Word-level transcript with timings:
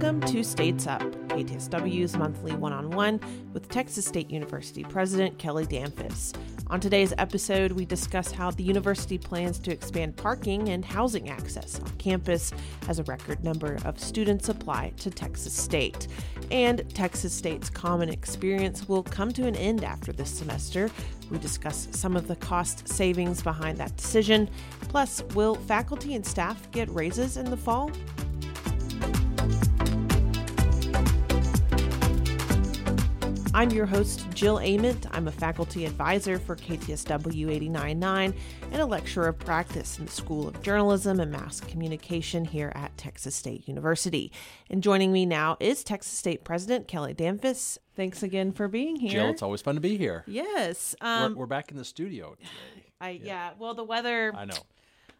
Welcome 0.00 0.22
to 0.32 0.42
States 0.42 0.86
Up, 0.86 1.02
KTSW's 1.28 2.16
monthly 2.16 2.56
one 2.56 2.72
on 2.72 2.90
one 2.90 3.20
with 3.52 3.68
Texas 3.68 4.06
State 4.06 4.30
University 4.30 4.82
President 4.82 5.36
Kelly 5.36 5.66
Damphousse. 5.66 6.32
On 6.68 6.80
today's 6.80 7.12
episode, 7.18 7.72
we 7.72 7.84
discuss 7.84 8.32
how 8.32 8.50
the 8.50 8.62
university 8.62 9.18
plans 9.18 9.58
to 9.58 9.70
expand 9.70 10.16
parking 10.16 10.70
and 10.70 10.86
housing 10.86 11.28
access 11.28 11.78
on 11.80 11.90
campus 11.98 12.50
as 12.88 12.98
a 12.98 13.02
record 13.02 13.44
number 13.44 13.76
of 13.84 14.00
students 14.00 14.48
apply 14.48 14.94
to 14.96 15.10
Texas 15.10 15.52
State. 15.52 16.08
And 16.50 16.82
Texas 16.94 17.34
State's 17.34 17.68
common 17.68 18.08
experience 18.08 18.88
will 18.88 19.02
come 19.02 19.30
to 19.32 19.46
an 19.46 19.54
end 19.54 19.84
after 19.84 20.14
this 20.14 20.30
semester. 20.30 20.90
We 21.30 21.36
discuss 21.36 21.88
some 21.90 22.16
of 22.16 22.26
the 22.26 22.36
cost 22.36 22.88
savings 22.88 23.42
behind 23.42 23.76
that 23.76 23.94
decision. 23.98 24.48
Plus, 24.80 25.22
will 25.34 25.56
faculty 25.56 26.14
and 26.14 26.24
staff 26.24 26.70
get 26.70 26.88
raises 26.88 27.36
in 27.36 27.50
the 27.50 27.56
fall? 27.58 27.90
I'm 33.52 33.70
your 33.70 33.86
host, 33.86 34.30
Jill 34.32 34.60
Ament. 34.60 35.06
I'm 35.10 35.26
a 35.26 35.32
faculty 35.32 35.84
advisor 35.84 36.38
for 36.38 36.54
KTSW 36.54 37.70
89.9 37.70 38.32
and 38.70 38.80
a 38.80 38.86
lecturer 38.86 39.26
of 39.26 39.40
practice 39.40 39.98
in 39.98 40.04
the 40.04 40.10
School 40.10 40.46
of 40.46 40.62
Journalism 40.62 41.18
and 41.18 41.32
Mass 41.32 41.60
Communication 41.60 42.44
here 42.44 42.70
at 42.76 42.96
Texas 42.96 43.34
State 43.34 43.66
University. 43.66 44.30
And 44.70 44.84
joining 44.84 45.10
me 45.10 45.26
now 45.26 45.56
is 45.58 45.82
Texas 45.82 46.16
State 46.16 46.44
President 46.44 46.86
Kelly 46.86 47.12
Damphousse. 47.12 47.78
Thanks 47.96 48.22
again 48.22 48.52
for 48.52 48.68
being 48.68 48.94
here. 48.94 49.10
Jill, 49.10 49.30
it's 49.30 49.42
always 49.42 49.62
fun 49.62 49.74
to 49.74 49.80
be 49.80 49.96
here. 49.96 50.22
Yes. 50.28 50.94
Um, 51.00 51.34
we're, 51.34 51.40
we're, 51.40 51.46
back 51.46 51.72
in 51.72 51.76
the 51.76 51.84
studio 51.84 52.36
today. 52.36 52.86
I, 53.00 53.10
yeah. 53.10 53.20
yeah. 53.24 53.50
Well, 53.58 53.74
the 53.74 53.84
weather. 53.84 54.32
I 54.32 54.44
know. 54.44 54.58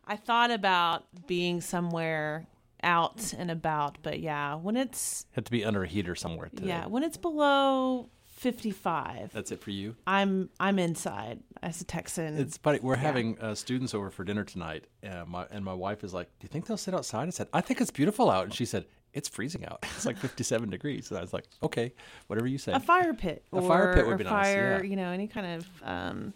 I 0.06 0.14
thought 0.14 0.52
about 0.52 1.04
being 1.26 1.60
somewhere 1.60 2.46
out 2.84 3.34
and 3.36 3.50
about, 3.50 3.98
but 4.02 4.20
yeah, 4.20 4.54
when 4.54 4.76
it's 4.76 5.26
had 5.32 5.44
to 5.46 5.50
be 5.50 5.64
under 5.64 5.82
a 5.82 5.88
heater 5.88 6.14
somewhere. 6.14 6.48
Today. 6.48 6.68
Yeah, 6.68 6.86
when 6.86 7.02
it's 7.02 7.16
below 7.16 8.08
55. 8.40 9.34
That's 9.34 9.52
it 9.52 9.60
for 9.60 9.70
you. 9.70 9.96
I'm 10.06 10.48
I'm 10.58 10.78
inside 10.78 11.40
as 11.62 11.82
a 11.82 11.84
Texan. 11.84 12.38
It's 12.38 12.56
funny. 12.56 12.78
We're 12.80 12.94
yeah. 12.94 13.02
having 13.02 13.38
uh, 13.38 13.54
students 13.54 13.92
over 13.94 14.10
for 14.10 14.24
dinner 14.24 14.44
tonight, 14.44 14.86
and 15.02 15.28
my 15.28 15.46
and 15.50 15.62
my 15.62 15.74
wife 15.74 16.02
is 16.02 16.14
like, 16.14 16.26
"Do 16.38 16.44
you 16.44 16.48
think 16.48 16.64
they'll 16.64 16.78
sit 16.78 16.94
outside?" 16.94 17.28
I 17.28 17.30
said, 17.30 17.48
"I 17.52 17.60
think 17.60 17.82
it's 17.82 17.90
beautiful 17.90 18.30
out," 18.30 18.44
and 18.44 18.54
she 18.54 18.64
said, 18.64 18.86
"It's 19.12 19.28
freezing 19.28 19.66
out. 19.66 19.80
It's 19.94 20.06
like 20.06 20.16
57 20.16 20.70
degrees." 20.76 21.10
And 21.10 21.18
I 21.18 21.20
was 21.20 21.34
like, 21.34 21.44
"Okay, 21.62 21.92
whatever 22.28 22.46
you 22.46 22.56
say." 22.56 22.72
A 22.72 22.80
fire 22.80 23.12
pit. 23.12 23.44
A 23.52 23.60
fire 23.60 23.92
pit 23.92 24.06
would 24.06 24.16
be 24.16 24.24
fire, 24.24 24.72
nice. 24.72 24.84
Yeah. 24.84 24.90
You 24.90 24.96
know, 24.96 25.10
any 25.10 25.26
kind 25.26 25.58
of 25.58 25.68
um, 25.82 26.32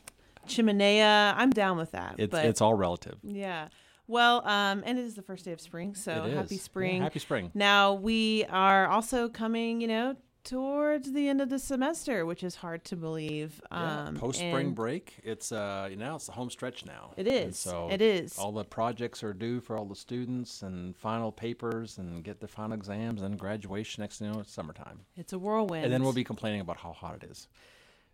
chimenea. 0.46 1.32
I'm 1.34 1.50
down 1.50 1.78
with 1.78 1.92
that. 1.92 2.16
It's 2.18 2.30
but, 2.30 2.44
it's 2.44 2.60
all 2.60 2.74
relative. 2.74 3.16
Yeah. 3.22 3.68
Well, 4.06 4.46
um, 4.46 4.82
and 4.84 4.98
it 4.98 5.06
is 5.06 5.14
the 5.14 5.22
first 5.22 5.46
day 5.46 5.52
of 5.52 5.60
spring, 5.62 5.94
so 5.94 6.28
happy 6.28 6.58
spring. 6.58 6.98
Yeah, 6.98 7.04
happy 7.04 7.20
spring. 7.20 7.50
Now 7.54 7.94
we 7.94 8.44
are 8.50 8.86
also 8.88 9.30
coming, 9.30 9.80
you 9.80 9.88
know, 9.88 10.16
towards 10.44 11.12
the 11.12 11.28
end 11.28 11.40
of 11.40 11.48
the 11.48 11.58
semester, 11.58 12.24
which 12.24 12.42
is 12.42 12.56
hard 12.56 12.84
to 12.84 12.96
believe. 12.96 13.60
Yeah, 13.72 14.04
um, 14.04 14.16
Post 14.16 14.38
spring 14.38 14.72
break, 14.72 15.14
it's 15.24 15.50
uh, 15.50 15.88
you 15.90 15.96
know 15.96 16.16
it's 16.16 16.26
the 16.26 16.32
home 16.32 16.50
stretch 16.50 16.86
now. 16.86 17.12
It 17.16 17.26
is. 17.26 17.44
And 17.44 17.56
so 17.56 17.88
it 17.90 18.00
is. 18.00 18.38
All 18.38 18.52
the 18.52 18.64
projects 18.64 19.22
are 19.22 19.32
due 19.32 19.60
for 19.60 19.76
all 19.76 19.84
the 19.84 19.96
students 19.96 20.62
and 20.62 20.96
final 20.96 21.32
papers 21.32 21.98
and 21.98 22.22
get 22.22 22.40
their 22.40 22.48
final 22.48 22.74
exams 22.74 23.22
and 23.22 23.38
graduation. 23.38 24.02
Next, 24.02 24.18
thing 24.18 24.28
you 24.28 24.34
know, 24.34 24.40
it's 24.40 24.52
summertime. 24.52 25.00
It's 25.16 25.32
a 25.32 25.38
whirlwind. 25.38 25.84
And 25.84 25.92
then 25.92 26.02
we'll 26.02 26.12
be 26.12 26.24
complaining 26.24 26.60
about 26.60 26.76
how 26.76 26.92
hot 26.92 27.22
it 27.22 27.30
is. 27.30 27.48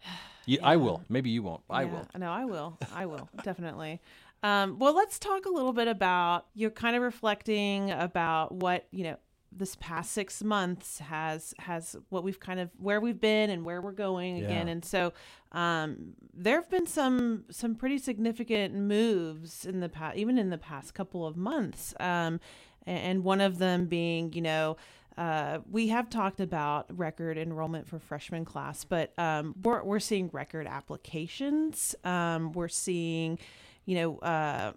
You, 0.46 0.56
yeah. 0.58 0.68
I 0.68 0.76
will. 0.76 1.04
Maybe 1.10 1.28
you 1.28 1.42
won't. 1.42 1.60
I 1.68 1.82
yeah. 1.82 1.92
will. 1.92 2.06
No, 2.18 2.32
I 2.32 2.46
will. 2.46 2.78
I 2.94 3.04
will 3.04 3.28
definitely. 3.44 4.00
Um, 4.42 4.78
well, 4.78 4.94
let's 4.94 5.18
talk 5.18 5.44
a 5.44 5.50
little 5.50 5.74
bit 5.74 5.86
about 5.86 6.46
you're 6.54 6.70
kind 6.70 6.96
of 6.96 7.02
reflecting 7.02 7.90
about 7.90 8.50
what 8.50 8.86
you 8.90 9.04
know 9.04 9.16
this 9.52 9.76
past 9.76 10.12
six 10.12 10.42
months 10.42 10.98
has 11.00 11.54
has 11.58 11.96
what 12.08 12.22
we've 12.22 12.38
kind 12.38 12.60
of 12.60 12.70
where 12.78 13.00
we've 13.00 13.20
been 13.20 13.50
and 13.50 13.64
where 13.64 13.80
we're 13.80 13.92
going 13.92 14.36
yeah. 14.36 14.44
again. 14.44 14.68
And 14.68 14.84
so 14.84 15.12
um, 15.52 16.14
there 16.32 16.56
have 16.56 16.70
been 16.70 16.86
some 16.86 17.44
some 17.50 17.74
pretty 17.74 17.98
significant 17.98 18.74
moves 18.74 19.64
in 19.66 19.80
the 19.80 19.88
past 19.88 20.16
even 20.16 20.38
in 20.38 20.50
the 20.50 20.58
past 20.58 20.94
couple 20.94 21.26
of 21.26 21.36
months. 21.36 21.94
Um, 21.98 22.40
and 22.86 23.24
one 23.24 23.40
of 23.40 23.58
them 23.58 23.86
being 23.86 24.32
you 24.32 24.42
know 24.42 24.76
uh, 25.18 25.58
we 25.70 25.88
have 25.88 26.08
talked 26.08 26.40
about 26.40 26.86
record 26.96 27.36
enrollment 27.36 27.86
for 27.86 27.98
freshman 27.98 28.44
class 28.44 28.84
but 28.84 29.12
um, 29.18 29.54
we're, 29.62 29.82
we're 29.82 30.00
seeing 30.00 30.30
record 30.32 30.66
applications. 30.66 31.94
Um, 32.04 32.52
we're 32.52 32.68
seeing 32.68 33.38
you 33.84 33.96
know 33.96 34.18
uh, 34.18 34.72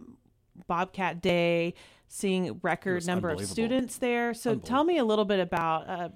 bobcat 0.68 1.22
day 1.22 1.74
seeing 2.08 2.60
record 2.62 3.06
number 3.08 3.30
of 3.30 3.44
students 3.46 3.98
there. 3.98 4.34
So 4.34 4.56
tell 4.56 4.84
me 4.84 4.98
a 4.98 5.06
little 5.06 5.26
bit 5.26 5.40
about. 5.40 5.90
Uh, 5.90 6.10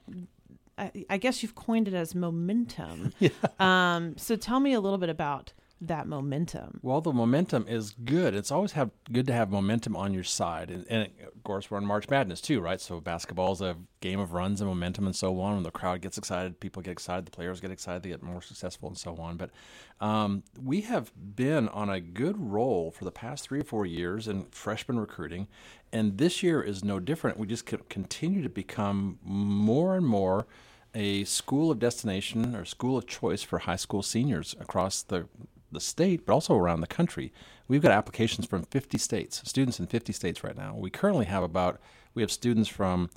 I, 0.79 1.05
I, 1.09 1.17
guess 1.17 1.41
you've 1.41 1.55
coined 1.55 1.87
it 1.87 1.95
as 1.95 2.13
momentum. 2.13 3.11
yeah. 3.19 3.29
Um, 3.59 4.15
so 4.15 4.35
tell 4.35 4.59
me 4.59 4.73
a 4.73 4.79
little 4.79 4.99
bit 4.99 5.09
about 5.09 5.53
that 5.81 6.07
momentum? 6.07 6.79
Well, 6.81 7.01
the 7.01 7.13
momentum 7.13 7.65
is 7.67 7.95
good. 8.03 8.33
It's 8.33 8.51
always 8.51 8.71
have 8.71 8.91
good 9.11 9.27
to 9.27 9.33
have 9.33 9.51
momentum 9.51 9.95
on 9.95 10.13
your 10.13 10.23
side, 10.23 10.69
and, 10.69 10.85
and 10.89 11.09
of 11.25 11.43
course 11.43 11.69
we're 11.69 11.77
in 11.77 11.85
March 11.85 12.09
Madness 12.09 12.41
too, 12.41 12.59
right? 12.59 12.81
So 12.81 12.99
basketball 12.99 13.53
is 13.53 13.61
a 13.61 13.77
game 14.01 14.19
of 14.19 14.33
runs 14.33 14.61
and 14.61 14.69
momentum 14.69 15.05
and 15.05 15.15
so 15.15 15.39
on. 15.39 15.55
When 15.55 15.63
the 15.63 15.71
crowd 15.71 16.01
gets 16.01 16.17
excited, 16.17 16.59
people 16.59 16.81
get 16.81 16.91
excited, 16.91 17.25
the 17.25 17.31
players 17.31 17.59
get 17.59 17.71
excited, 17.71 18.03
they 18.03 18.09
get 18.09 18.23
more 18.23 18.41
successful 18.41 18.89
and 18.89 18.97
so 18.97 19.15
on. 19.17 19.38
But 19.38 19.51
um, 19.99 20.43
we 20.61 20.81
have 20.81 21.11
been 21.35 21.67
on 21.69 21.89
a 21.89 21.99
good 21.99 22.35
roll 22.39 22.91
for 22.91 23.05
the 23.05 23.11
past 23.11 23.44
three 23.44 23.59
or 23.59 23.65
four 23.65 23.85
years 23.85 24.27
in 24.27 24.45
freshman 24.45 24.99
recruiting, 24.99 25.47
and 25.94 26.17
this 26.17 26.41
year 26.41 26.61
is 26.61 26.83
no 26.83 26.99
different. 26.99 27.38
We 27.38 27.47
just 27.47 27.65
continue 27.65 28.41
to 28.41 28.49
become 28.49 29.19
more 29.23 29.95
and 29.95 30.05
more 30.05 30.47
a 30.95 31.23
school 31.25 31.69
of 31.69 31.77
destination 31.77 32.55
or 32.55 32.65
school 32.65 32.97
of 32.97 33.05
choice 33.05 33.44
for 33.44 33.59
high 33.59 33.75
school 33.75 34.01
seniors 34.01 34.55
across 34.59 35.03
the 35.03 35.27
the 35.72 35.79
state, 35.79 36.25
but 36.25 36.33
also 36.33 36.55
around 36.55 36.81
the 36.81 36.88
country. 36.88 37.31
We've 37.67 37.81
got 37.81 37.91
applications 37.91 38.45
from 38.45 38.63
50 38.63 38.97
states, 38.97 39.41
students 39.45 39.79
in 39.79 39.88
50 39.88 40.13
states 40.13 40.44
right 40.44 40.57
now. 40.57 40.75
We 40.78 40.89
currently 40.89 41.25
have 41.25 41.44
about, 41.44 41.79
we 42.13 42.22
have 42.22 42.31
students 42.31 42.69
from 42.69 43.09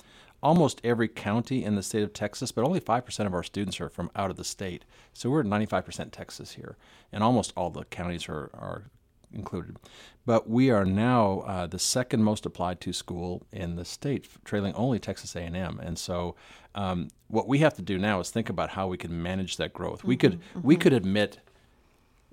almost 0.43 0.81
every 0.83 1.07
county 1.07 1.63
in 1.63 1.75
the 1.75 1.83
state 1.83 2.03
of 2.03 2.13
Texas, 2.13 2.51
but 2.51 2.65
only 2.65 2.79
5% 2.79 3.25
of 3.25 3.33
our 3.33 3.43
students 3.43 3.79
are 3.79 3.89
from 3.89 4.11
out 4.15 4.31
of 4.31 4.37
the 4.37 4.43
state. 4.43 4.85
So 5.13 5.29
we're 5.29 5.43
95% 5.43 6.11
Texas 6.11 6.53
here, 6.53 6.77
and 7.11 7.23
almost 7.23 7.53
all 7.55 7.69
the 7.69 7.85
counties 7.85 8.27
are, 8.27 8.49
are 8.53 8.85
included. 9.33 9.77
But 10.25 10.49
we 10.49 10.69
are 10.69 10.85
now 10.85 11.41
uh, 11.41 11.67
the 11.67 11.79
second 11.79 12.23
most 12.23 12.45
applied 12.45 12.81
to 12.81 12.93
school 12.93 13.43
in 13.51 13.75
the 13.75 13.85
state, 13.85 14.27
trailing 14.43 14.73
only 14.75 14.99
Texas 14.99 15.35
A&M. 15.35 15.79
And 15.81 15.97
so, 15.97 16.35
um, 16.75 17.09
what 17.27 17.47
we 17.47 17.59
have 17.59 17.73
to 17.75 17.81
do 17.81 17.97
now 17.97 18.19
is 18.19 18.29
think 18.29 18.49
about 18.49 18.69
how 18.71 18.87
we 18.87 18.97
can 18.97 19.21
manage 19.21 19.57
that 19.57 19.73
growth. 19.73 19.99
Mm-hmm, 19.99 20.07
we 20.07 20.17
could 20.17 20.33
mm-hmm. 20.33 20.61
we 20.61 20.75
could 20.75 20.93
admit 20.93 21.39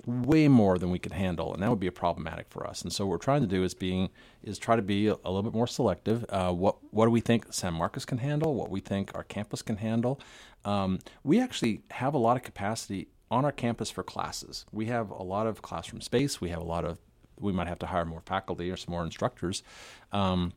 way 0.06 0.48
more 0.48 0.78
than 0.78 0.90
we 0.90 0.98
could 0.98 1.12
handle, 1.12 1.52
and 1.52 1.62
that 1.62 1.70
would 1.70 1.80
be 1.80 1.86
a 1.86 1.92
problematic 1.92 2.46
for 2.48 2.66
us. 2.66 2.82
And 2.82 2.92
so 2.92 3.04
what 3.04 3.10
we're 3.10 3.18
trying 3.18 3.42
to 3.42 3.46
do 3.46 3.64
is 3.64 3.74
being 3.74 4.10
is 4.42 4.58
try 4.58 4.76
to 4.76 4.82
be 4.82 5.08
a, 5.08 5.14
a 5.24 5.30
little 5.30 5.42
bit 5.42 5.54
more 5.54 5.66
selective. 5.66 6.24
Uh, 6.28 6.52
what 6.52 6.76
what 6.90 7.06
do 7.06 7.10
we 7.10 7.20
think 7.20 7.52
San 7.52 7.74
Marcos 7.74 8.04
can 8.04 8.18
handle? 8.18 8.54
What 8.54 8.70
we 8.70 8.80
think 8.80 9.10
our 9.14 9.24
campus 9.24 9.62
can 9.62 9.76
handle? 9.76 10.20
Um, 10.64 10.98
we 11.24 11.40
actually 11.40 11.82
have 11.90 12.14
a 12.14 12.18
lot 12.18 12.36
of 12.36 12.42
capacity 12.42 13.08
on 13.30 13.44
our 13.44 13.52
campus 13.52 13.90
for 13.90 14.02
classes. 14.02 14.64
We 14.72 14.86
have 14.86 15.10
a 15.10 15.22
lot 15.22 15.46
of 15.46 15.62
classroom 15.62 16.00
space. 16.00 16.40
We 16.40 16.50
have 16.50 16.60
a 16.60 16.64
lot 16.64 16.84
of 16.84 16.98
we 17.38 17.52
might 17.52 17.68
have 17.68 17.78
to 17.80 17.86
hire 17.86 18.04
more 18.04 18.22
faculty 18.22 18.70
or 18.70 18.76
some 18.76 18.92
more 18.92 19.04
instructors. 19.04 19.62
Um, 20.12 20.52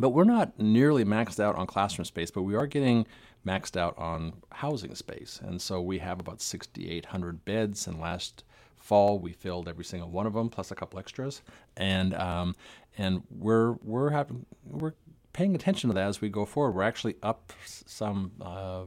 but 0.00 0.10
we're 0.10 0.24
not 0.24 0.58
nearly 0.58 1.04
maxed 1.04 1.40
out 1.40 1.56
on 1.56 1.66
classroom 1.66 2.04
space, 2.04 2.30
but 2.30 2.42
we 2.42 2.54
are 2.54 2.66
getting 2.66 3.06
maxed 3.46 3.76
out 3.76 3.96
on 3.98 4.34
housing 4.50 4.94
space. 4.94 5.40
And 5.42 5.60
so 5.60 5.80
we 5.80 5.98
have 5.98 6.20
about 6.20 6.40
6,800 6.40 7.44
beds. 7.44 7.86
And 7.86 8.00
last 8.00 8.44
fall 8.82 9.18
we 9.18 9.32
filled 9.32 9.68
every 9.68 9.84
single 9.84 10.10
one 10.10 10.26
of 10.26 10.34
them 10.34 10.48
plus 10.48 10.70
a 10.70 10.74
couple 10.74 10.98
extras. 10.98 11.42
And 11.76 12.14
um, 12.14 12.54
and 12.98 13.22
we're 13.30 13.72
we're 13.82 14.10
having 14.10 14.46
we're 14.66 14.94
paying 15.32 15.54
attention 15.54 15.88
to 15.88 15.94
that 15.94 16.08
as 16.08 16.20
we 16.20 16.28
go 16.28 16.44
forward. 16.44 16.72
We're 16.72 16.82
actually 16.82 17.16
up 17.22 17.52
some 17.64 18.32
uh, 18.40 18.82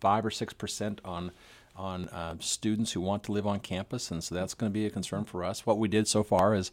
five 0.00 0.24
or 0.24 0.30
six 0.30 0.52
percent 0.52 1.00
on 1.04 1.32
on 1.76 2.08
uh, 2.10 2.36
students 2.38 2.92
who 2.92 3.00
want 3.00 3.24
to 3.24 3.32
live 3.32 3.46
on 3.46 3.58
campus. 3.58 4.10
And 4.10 4.22
so 4.22 4.34
that's 4.34 4.54
going 4.54 4.70
to 4.70 4.74
be 4.74 4.86
a 4.86 4.90
concern 4.90 5.24
for 5.24 5.42
us. 5.42 5.66
What 5.66 5.78
we 5.78 5.88
did 5.88 6.06
so 6.06 6.22
far 6.22 6.54
is 6.54 6.70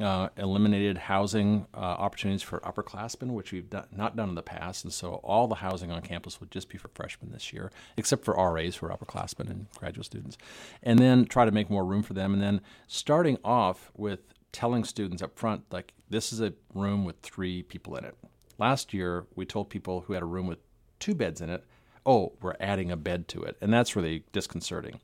uh, 0.00 0.28
eliminated 0.36 0.98
housing 0.98 1.66
uh, 1.72 1.78
opportunities 1.78 2.42
for 2.42 2.60
upperclassmen, 2.60 3.28
which 3.28 3.52
we've 3.52 3.70
done, 3.70 3.86
not 3.92 4.16
done 4.16 4.28
in 4.28 4.34
the 4.34 4.42
past. 4.42 4.84
And 4.84 4.92
so 4.92 5.14
all 5.22 5.46
the 5.46 5.56
housing 5.56 5.92
on 5.92 6.02
campus 6.02 6.40
would 6.40 6.50
just 6.50 6.68
be 6.68 6.78
for 6.78 6.88
freshmen 6.88 7.30
this 7.30 7.52
year, 7.52 7.70
except 7.96 8.24
for 8.24 8.34
RAs 8.34 8.74
for 8.74 8.88
upperclassmen 8.88 9.48
and 9.50 9.66
graduate 9.76 10.06
students. 10.06 10.36
And 10.82 10.98
then 10.98 11.26
try 11.26 11.44
to 11.44 11.52
make 11.52 11.70
more 11.70 11.84
room 11.84 12.02
for 12.02 12.14
them. 12.14 12.32
And 12.32 12.42
then 12.42 12.60
starting 12.88 13.38
off 13.44 13.92
with 13.96 14.20
telling 14.50 14.84
students 14.84 15.22
up 15.22 15.38
front, 15.38 15.64
like, 15.70 15.92
this 16.10 16.32
is 16.32 16.40
a 16.40 16.54
room 16.74 17.04
with 17.04 17.20
three 17.20 17.62
people 17.62 17.96
in 17.96 18.04
it. 18.04 18.16
Last 18.58 18.94
year, 18.94 19.26
we 19.34 19.46
told 19.46 19.70
people 19.70 20.02
who 20.02 20.12
had 20.12 20.22
a 20.22 20.26
room 20.26 20.46
with 20.46 20.58
two 20.98 21.14
beds 21.14 21.40
in 21.40 21.50
it, 21.50 21.64
oh, 22.06 22.32
we're 22.40 22.54
adding 22.60 22.90
a 22.90 22.96
bed 22.96 23.28
to 23.28 23.42
it. 23.42 23.56
And 23.60 23.72
that's 23.72 23.96
really 23.96 24.24
disconcerting. 24.32 25.00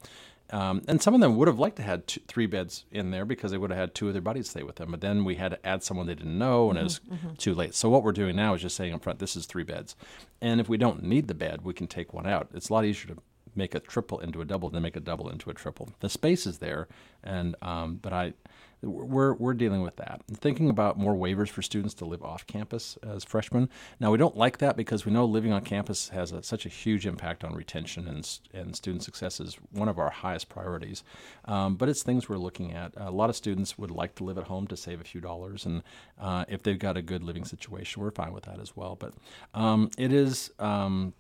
Um, 0.53 0.83
and 0.89 1.01
some 1.01 1.15
of 1.15 1.21
them 1.21 1.37
would 1.37 1.49
have 1.49 1.59
liked 1.59 1.77
to 1.77 1.83
had 1.83 2.07
two, 2.07 2.21
three 2.27 2.47
beds 2.47 2.85
in 2.91 3.11
there 3.11 3.25
because 3.25 3.53
they 3.53 3.59
would 3.59 3.71
have 3.71 3.79
had 3.79 3.95
two 3.95 4.09
of 4.09 4.15
their 4.15 4.23
buddies 4.23 4.51
stay 4.51 4.63
with 4.63 4.77
them. 4.77 4.91
But 4.91 5.01
then 5.01 5.25
we 5.25 5.37
had 5.37 5.53
to 5.53 5.67
add 5.67 5.83
someone 5.85 6.07
they 6.07 6.15
didn't 6.15 6.39
know, 6.39 6.71
and 6.71 6.79
it 6.79 6.83
was 6.83 7.01
too 7.39 7.55
late. 7.55 7.75
So 7.75 7.89
what 7.89 8.03
we're 8.03 8.13
doing 8.13 8.35
now 8.37 8.55
is 8.55 8.63
just 8.63 8.77
saying 8.77 8.93
up 8.93 9.03
front, 9.03 9.21
this 9.21 9.37
is 9.37 9.47
three 9.47 9.63
beds, 9.63 9.95
and 10.41 10.61
if 10.61 10.69
we 10.69 10.77
don't 10.77 11.03
need 11.03 11.29
the 11.29 11.35
bed, 11.35 11.63
we 11.63 11.73
can 11.73 11.87
take 11.87 12.13
one 12.13 12.27
out. 12.27 12.49
It's 12.53 12.69
a 12.69 12.73
lot 12.73 12.85
easier 12.85 13.15
to 13.15 13.23
make 13.55 13.75
a 13.75 13.81
triple 13.81 14.19
into 14.21 14.41
a 14.41 14.45
double 14.45 14.71
than 14.71 14.83
make 14.83 14.97
a 14.97 15.01
double 15.01 15.29
into 15.29 15.51
a 15.51 15.55
triple. 15.55 15.91
The 16.01 16.09
space 16.09 16.47
is 16.47 16.59
there, 16.59 16.89
and 17.23 17.57
um, 17.63 17.97
but 18.03 18.13
I 18.13 18.35
we're 18.83 19.35
we're 19.35 19.55
dealing 19.55 19.83
with 19.83 19.97
that. 19.97 20.23
And 20.29 20.39
thinking 20.39 20.71
about 20.71 20.99
more 20.99 21.15
waivers 21.15 21.49
for 21.49 21.63
students 21.63 21.95
to 21.95 22.05
live 22.05 22.23
off 22.23 22.47
campus 22.47 22.99
as 23.03 23.25
freshmen. 23.25 23.69
Now 23.99 24.11
we 24.11 24.19
don't 24.19 24.37
like 24.37 24.59
that 24.59 24.77
because 24.77 25.05
we 25.05 25.13
know 25.13 25.25
living 25.25 25.53
on 25.53 25.63
campus 25.63 26.09
has 26.11 26.33
a, 26.33 26.43
such 26.43 26.65
a 26.67 26.69
huge 26.69 27.07
impact 27.07 27.45
on 27.45 27.55
retention 27.55 28.09
and 28.09 28.39
and 28.53 28.75
student 28.75 29.03
success 29.03 29.41
is 29.41 29.57
one 29.73 29.89
of 29.89 29.99
our 29.99 30.11
highest 30.11 30.49
priorities. 30.49 31.03
Um, 31.45 31.77
but 31.77 31.89
it's 31.89 32.03
things 32.03 32.29
we're 32.29 32.39
looking 32.39 32.73
at. 32.73 32.93
A 32.97 33.11
lot 33.11 33.31
of 33.31 33.37
students 33.37 33.77
would 33.79 33.91
like 33.91 34.15
to 34.17 34.25
live 34.25 34.39
at 34.39 34.45
home 34.45 34.67
to 34.69 34.77
save 34.77 35.01
a 35.01 35.05
few 35.05 35.21
dollars, 35.21 35.67
and 35.67 35.83
uh, 36.19 36.45
if 36.49 36.63
they've 36.63 36.79
got 36.79 36.97
a 36.97 37.03
good 37.03 37.23
living 37.23 37.45
situation, 37.45 38.03
we're 38.03 38.11
fine 38.11 38.33
with 38.33 38.45
that 38.45 38.61
as 38.61 38.77
well. 38.77 38.97
But 38.97 39.15
um, 39.55 39.91
it 39.99 40.13
is. 40.13 40.51
Um, 40.59 41.15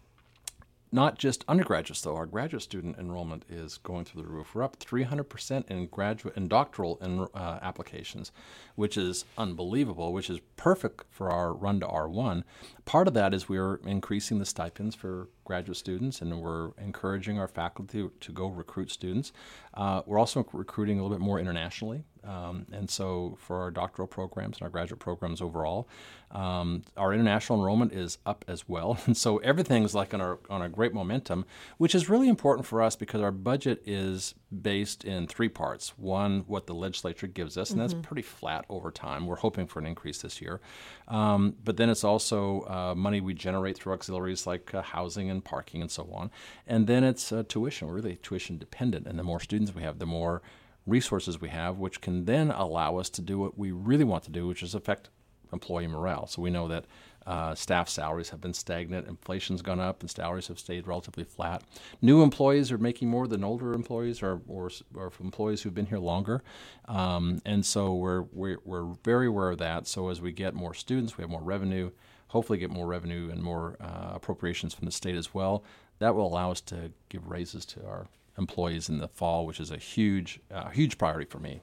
not 0.92 1.18
just 1.18 1.44
undergraduates 1.48 2.00
though. 2.02 2.16
Our 2.16 2.26
graduate 2.26 2.62
student 2.62 2.98
enrollment 2.98 3.44
is 3.48 3.78
going 3.78 4.04
through 4.04 4.22
the 4.22 4.28
roof. 4.28 4.54
We're 4.54 4.62
up 4.62 4.78
300% 4.78 5.70
in 5.70 5.86
graduate 5.86 6.36
and 6.36 6.48
doctoral 6.48 6.98
in, 7.00 7.26
uh, 7.34 7.58
applications, 7.62 8.32
which 8.74 8.96
is 8.96 9.24
unbelievable. 9.38 10.12
Which 10.12 10.30
is 10.30 10.40
perfect 10.56 11.04
for 11.10 11.30
our 11.30 11.52
run 11.52 11.80
to 11.80 11.86
R1. 11.86 12.44
Part 12.84 13.08
of 13.08 13.14
that 13.14 13.34
is 13.34 13.48
we're 13.48 13.76
increasing 13.76 14.38
the 14.38 14.46
stipends 14.46 14.94
for 14.94 15.28
graduate 15.44 15.76
students, 15.76 16.20
and 16.20 16.40
we're 16.40 16.72
encouraging 16.78 17.38
our 17.38 17.48
faculty 17.48 18.08
to 18.20 18.32
go 18.32 18.48
recruit 18.48 18.90
students. 18.90 19.32
Uh, 19.74 20.02
we're 20.06 20.18
also 20.18 20.46
recruiting 20.52 20.98
a 20.98 21.02
little 21.02 21.16
bit 21.16 21.22
more 21.22 21.38
internationally. 21.38 22.04
Um, 22.24 22.66
and 22.72 22.90
so 22.90 23.36
for 23.40 23.60
our 23.62 23.70
doctoral 23.70 24.08
programs 24.08 24.58
and 24.58 24.62
our 24.62 24.68
graduate 24.68 25.00
programs 25.00 25.40
overall, 25.40 25.88
um, 26.32 26.82
our 26.96 27.12
international 27.12 27.58
enrollment 27.58 27.92
is 27.92 28.18
up 28.24 28.44
as 28.46 28.68
well. 28.68 28.98
And 29.10 29.16
so 29.16 29.38
everything's 29.38 29.94
like 29.94 30.14
on, 30.14 30.20
our, 30.20 30.38
on 30.48 30.62
a 30.62 30.68
great 30.68 30.94
momentum, 30.94 31.44
which 31.78 31.94
is 31.94 32.08
really 32.08 32.28
important 32.28 32.64
for 32.66 32.80
us 32.80 32.94
because 32.94 33.20
our 33.20 33.32
budget 33.32 33.82
is 33.84 34.34
based 34.62 35.04
in 35.04 35.26
three 35.26 35.48
parts. 35.48 35.98
One, 35.98 36.44
what 36.46 36.66
the 36.66 36.74
legislature 36.74 37.26
gives 37.26 37.56
us, 37.56 37.70
and 37.70 37.80
mm-hmm. 37.80 37.88
that's 37.88 38.06
pretty 38.06 38.22
flat 38.22 38.66
over 38.68 38.92
time. 38.92 39.26
We're 39.26 39.36
hoping 39.36 39.66
for 39.66 39.80
an 39.80 39.86
increase 39.86 40.22
this 40.22 40.40
year. 40.40 40.60
Um, 41.08 41.56
but 41.64 41.76
then 41.76 41.90
it's 41.90 42.04
also 42.04 42.62
uh, 42.62 42.94
money 42.94 43.20
we 43.20 43.34
generate 43.34 43.76
through 43.76 43.94
auxiliaries 43.94 44.46
like 44.46 44.72
uh, 44.72 44.82
housing 44.82 45.28
and 45.30 45.44
parking 45.44 45.80
and 45.80 45.90
so 45.90 46.08
on. 46.12 46.30
And 46.66 46.86
then 46.86 47.02
it's 47.02 47.32
uh, 47.32 47.42
tuition. 47.48 47.88
We're 47.88 47.94
really 47.94 48.16
tuition 48.16 48.58
dependent. 48.58 49.06
And 49.06 49.18
the 49.18 49.24
more 49.24 49.40
students 49.40 49.74
we 49.74 49.82
have, 49.82 49.98
the 49.98 50.06
more 50.06 50.42
resources 50.86 51.40
we 51.40 51.48
have, 51.50 51.78
which 51.78 52.00
can 52.00 52.24
then 52.24 52.50
allow 52.50 52.96
us 52.96 53.10
to 53.10 53.22
do 53.22 53.38
what 53.38 53.58
we 53.58 53.70
really 53.70 54.04
want 54.04 54.24
to 54.24 54.30
do, 54.30 54.46
which 54.46 54.62
is 54.62 54.74
affect 54.74 55.10
employee 55.52 55.86
morale. 55.86 56.26
So 56.26 56.42
we 56.42 56.50
know 56.50 56.68
that 56.68 56.84
uh, 57.26 57.54
staff 57.54 57.88
salaries 57.88 58.30
have 58.30 58.40
been 58.40 58.54
stagnant, 58.54 59.06
inflation's 59.06 59.62
gone 59.62 59.80
up, 59.80 60.00
and 60.00 60.10
salaries 60.10 60.48
have 60.48 60.58
stayed 60.58 60.86
relatively 60.86 61.24
flat. 61.24 61.62
New 62.00 62.22
employees 62.22 62.72
are 62.72 62.78
making 62.78 63.08
more 63.08 63.28
than 63.28 63.44
older 63.44 63.74
employees 63.74 64.22
or, 64.22 64.40
or, 64.48 64.70
or 64.94 65.12
employees 65.20 65.62
who've 65.62 65.74
been 65.74 65.86
here 65.86 65.98
longer. 65.98 66.42
Um, 66.86 67.42
and 67.44 67.64
so 67.64 67.94
we're, 67.94 68.22
we're, 68.32 68.58
we're 68.64 68.94
very 69.04 69.26
aware 69.26 69.50
of 69.50 69.58
that. 69.58 69.86
So 69.86 70.08
as 70.08 70.20
we 70.20 70.32
get 70.32 70.54
more 70.54 70.74
students, 70.74 71.18
we 71.18 71.22
have 71.22 71.30
more 71.30 71.42
revenue, 71.42 71.90
hopefully 72.28 72.58
get 72.58 72.70
more 72.70 72.86
revenue 72.86 73.30
and 73.30 73.42
more 73.42 73.76
uh, 73.80 74.12
appropriations 74.14 74.72
from 74.72 74.86
the 74.86 74.92
state 74.92 75.16
as 75.16 75.34
well. 75.34 75.62
That 75.98 76.14
will 76.14 76.26
allow 76.26 76.50
us 76.50 76.62
to 76.62 76.90
give 77.10 77.28
raises 77.28 77.66
to 77.66 77.84
our 77.86 78.06
employees 78.40 78.88
in 78.88 78.98
the 78.98 79.06
fall, 79.06 79.46
which 79.46 79.60
is 79.60 79.70
a 79.70 79.76
huge, 79.76 80.40
uh, 80.50 80.70
huge 80.70 80.98
priority 80.98 81.26
for 81.26 81.38
me. 81.38 81.60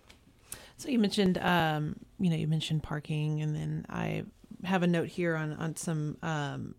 So 0.77 0.89
you 0.89 1.00
mentioned, 1.00 1.38
um, 1.39 1.97
you 2.19 2.29
know, 2.29 2.38
you 2.38 2.47
mentioned 2.47 2.83
parking, 2.83 3.41
and 3.41 3.56
then 3.56 3.85
I 3.89 4.24
have 4.63 4.83
a 4.83 4.88
note 4.88 5.07
here 5.07 5.35
on 5.35 5.53
on 5.53 5.75
some 5.75 6.18
um, 6.21 6.75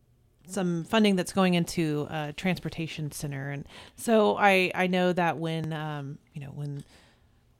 some 0.46 0.84
funding 0.84 1.16
that's 1.16 1.32
going 1.32 1.54
into 1.54 2.06
a 2.08 2.32
transportation 2.32 3.10
center, 3.10 3.50
and 3.50 3.66
so 3.96 4.36
I 4.36 4.70
I 4.74 4.86
know 4.86 5.12
that 5.12 5.38
when 5.38 5.72
um, 5.72 6.18
you 6.32 6.40
know 6.40 6.52
when 6.54 6.84